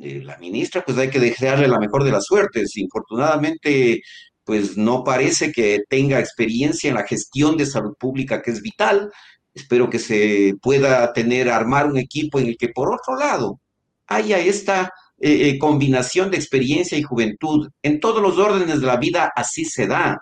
[0.00, 2.76] Eh, la ministra, pues hay que desearle la mejor de las suertes.
[2.76, 4.02] Infortunadamente,
[4.48, 9.12] pues no parece que tenga experiencia en la gestión de salud pública, que es vital.
[9.52, 13.60] Espero que se pueda tener, armar un equipo en el que, por otro lado,
[14.06, 17.68] haya esta eh, eh, combinación de experiencia y juventud.
[17.82, 20.18] En todos los órdenes de la vida así se da.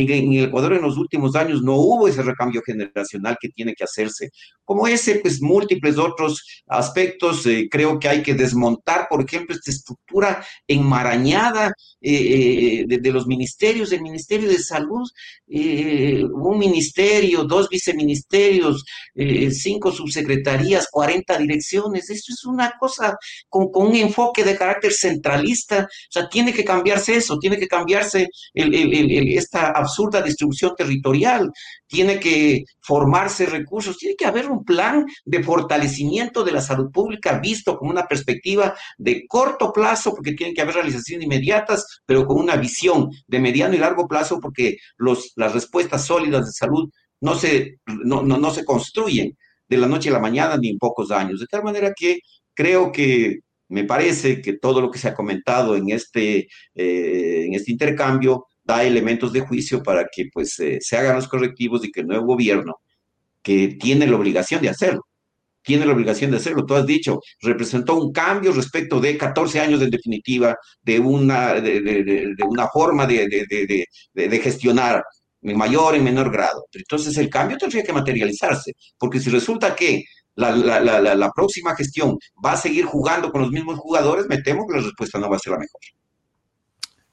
[0.00, 3.84] En, el Ecuador en los últimos años no hubo ese recambio generacional que tiene que
[3.84, 4.30] hacerse.
[4.64, 9.70] Como ese, pues múltiples otros aspectos, eh, creo que hay que desmontar, por ejemplo, esta
[9.70, 15.08] estructura enmarañada eh, eh, de, los ministerios, el Ministerio de Salud,
[15.48, 18.84] un ministerio, dos viceministerios,
[19.50, 22.10] cinco subsecretarías, 40 direcciones.
[22.10, 23.16] Esto es una cosa
[23.48, 25.84] con, un enfoque de carácter centralista.
[25.84, 31.50] O sea, tiene que cambiarse eso, tiene que cambiarse esta absurda distribución territorial.
[31.86, 37.38] tiene que formarse recursos, tiene que haber un plan de fortalecimiento de la salud pública
[37.38, 42.38] visto con una perspectiva de corto plazo, porque tienen que haber realizaciones inmediatas, pero con
[42.38, 47.34] una visión de mediano y largo plazo, porque los, las respuestas sólidas de salud no
[47.34, 49.36] se, no, no, se construyen
[49.68, 51.40] de la noche a la mañana ni en pocos años.
[51.40, 52.20] De tal manera que
[52.54, 57.54] creo que me parece que todo lo que se ha comentado en este, eh, en
[57.54, 61.90] este intercambio da elementos de juicio para que pues eh, se hagan los correctivos y
[61.90, 62.76] que el nuevo gobierno,
[63.42, 65.06] que tiene la obligación de hacerlo,
[65.62, 66.66] tiene la obligación de hacerlo.
[66.66, 72.34] Tú has dicho, representó un cambio respecto de 14 años en definitiva, de una, de,
[72.46, 73.86] una forma de,
[74.42, 75.02] gestionar
[75.40, 76.66] en mayor, en menor grado.
[76.72, 80.04] Entonces el cambio tendría que materializarse, porque si resulta que
[80.34, 84.42] la, la, la, la, próxima gestión va a seguir jugando con los mismos jugadores, me
[84.42, 85.80] temo que la respuesta no va a ser la mejor.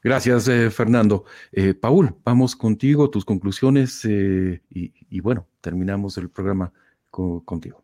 [0.05, 1.25] Gracias, eh, Fernando.
[1.51, 6.71] Eh, Paul, vamos contigo, tus conclusiones eh, y, bueno, terminamos el programa
[7.09, 7.81] contigo.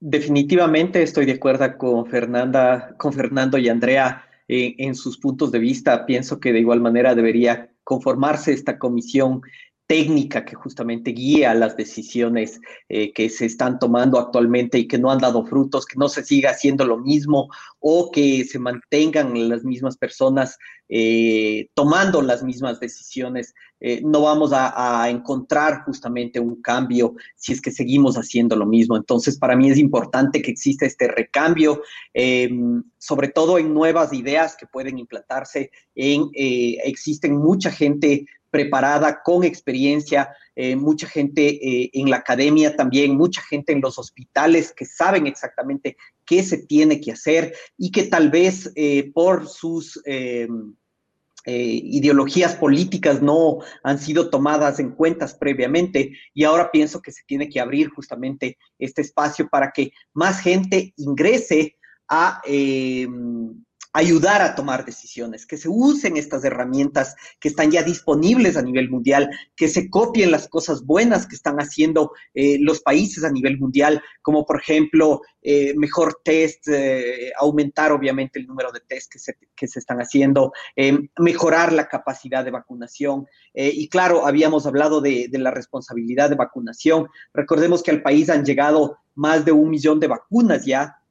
[0.00, 6.04] definitivamente estoy de acuerdo con Fernanda, con Fernando y Andrea en sus puntos de vista.
[6.04, 9.42] Pienso que de igual manera debería conformarse esta comisión
[9.92, 15.10] técnica que justamente guía las decisiones eh, que se están tomando actualmente y que no
[15.10, 19.64] han dado frutos, que no se siga haciendo lo mismo o que se mantengan las
[19.64, 20.56] mismas personas
[20.88, 23.54] eh, tomando las mismas decisiones.
[23.80, 28.96] Eh, no vamos a, encontrar justamente un cambio si es que seguimos haciendo lo mismo.
[28.96, 31.82] Entonces, para mí es importante que exista este recambio,
[32.14, 35.70] em, sobre todo en nuevas ideas que pueden implantarse.
[35.94, 43.16] En, existen mucha gente preparada, con experiencia, eh, mucha gente eh, en la academia también,
[43.16, 45.96] mucha gente en los hospitales que saben exactamente
[46.26, 50.00] qué se tiene que hacer y que tal vez eh, por sus
[51.44, 57.48] ideologías políticas no han sido tomadas en cuentas previamente y ahora pienso que se tiene
[57.48, 61.76] que abrir justamente este espacio para que más gente ingrese
[62.06, 62.40] a
[63.92, 68.88] ayudar a tomar decisiones, que se usen estas herramientas que están ya disponibles a nivel
[68.88, 73.58] mundial, que se copien las cosas buenas que están haciendo eh, los países a nivel
[73.58, 79.18] mundial, como por ejemplo eh, mejor test, eh, aumentar obviamente el número de test que
[79.18, 80.52] se, que se están haciendo,
[81.18, 83.26] mejorar la capacidad de vacunación.
[83.54, 87.08] y claro, habíamos hablado de, de la responsabilidad de vacunación.
[87.34, 91.01] Recordemos que al país han llegado más de un millón de vacunas ya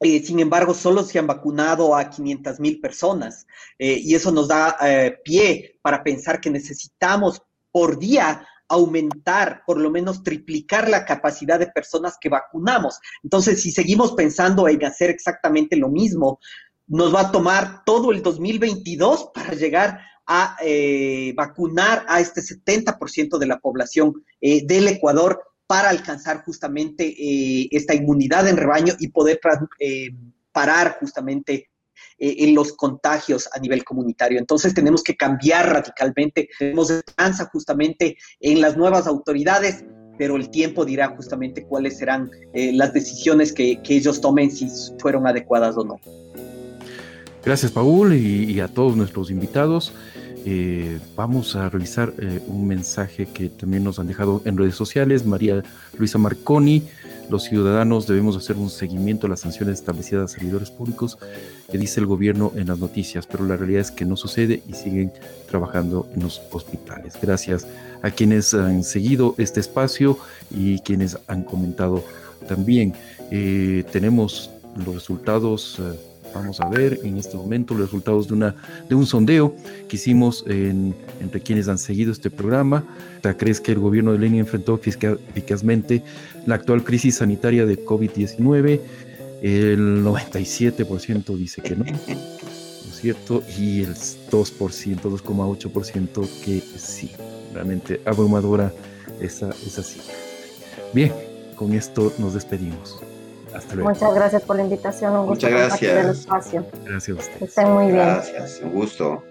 [0.00, 3.46] eh, sin embargo, solo se han vacunado a 500 mil personas
[3.78, 7.40] eh, y eso nos da eh, pie para pensar que necesitamos
[7.70, 12.98] por día aumentar, por lo menos triplicar la capacidad de personas que vacunamos.
[13.22, 16.40] Entonces, si seguimos pensando en hacer exactamente lo mismo,
[16.86, 20.56] nos va a tomar todo el 2022 para llegar a
[21.34, 28.48] vacunar a este 70% de la población del Ecuador para alcanzar justamente eh, esta inmunidad
[28.48, 29.40] en rebaño y poder
[29.78, 30.10] eh,
[30.52, 31.70] parar justamente
[32.18, 34.38] eh, en los contagios a nivel comunitario.
[34.38, 39.84] Entonces tenemos que cambiar radicalmente, tenemos esperanza justamente en las nuevas autoridades,
[40.18, 45.76] pero el tiempo dirá justamente cuáles serán las decisiones que, ellos tomen, si fueron adecuadas
[45.78, 45.98] o no.
[47.42, 49.92] Gracias, Paul, y a todos nuestros invitados.
[50.44, 55.24] Eh, vamos a revisar eh, un mensaje que también nos han dejado en redes sociales.
[55.24, 55.62] María
[55.96, 56.82] Luisa Marconi,
[57.30, 61.16] los ciudadanos debemos hacer un seguimiento a las sanciones establecidas a servidores públicos
[61.70, 64.74] que dice el gobierno en las noticias, pero la realidad es que no sucede y
[64.74, 65.12] siguen
[65.48, 67.14] trabajando en los hospitales.
[67.22, 67.66] Gracias
[68.02, 70.18] a quienes han seguido este espacio
[70.50, 72.04] y quienes han comentado
[72.48, 72.94] también.
[73.30, 74.50] Eh, tenemos
[74.84, 75.80] los resultados
[76.34, 78.54] Vamos a ver en este momento los resultados de, una,
[78.88, 79.54] de un sondeo
[79.88, 82.84] que hicimos entre quienes han seguido este programa.
[83.36, 86.02] ¿Crees que el gobierno de Lenin enfrentó eficazmente
[86.46, 88.80] la actual crisis sanitaria de COVID-19?
[89.42, 93.42] El 97% dice que no, ¿no es cierto?
[93.58, 97.10] Y el 2%, 2,8% que sí.
[97.52, 98.72] Realmente abrumadora
[99.20, 100.14] esa, esa cifra.
[100.94, 101.12] Bien,
[101.56, 103.00] con esto nos despedimos.
[103.76, 105.12] Muchas gracias por la invitación.
[105.12, 106.04] Un gusto Muchas gracias.
[106.04, 106.66] el espacio.
[106.84, 107.42] Gracias a ustedes.
[107.42, 107.96] Estén muy bien.
[107.96, 109.22] Gracias, un gusto.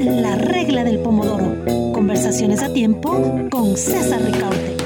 [0.00, 1.54] La regla del pomodoro.
[1.92, 4.76] Conversaciones a tiempo con César Ricaute.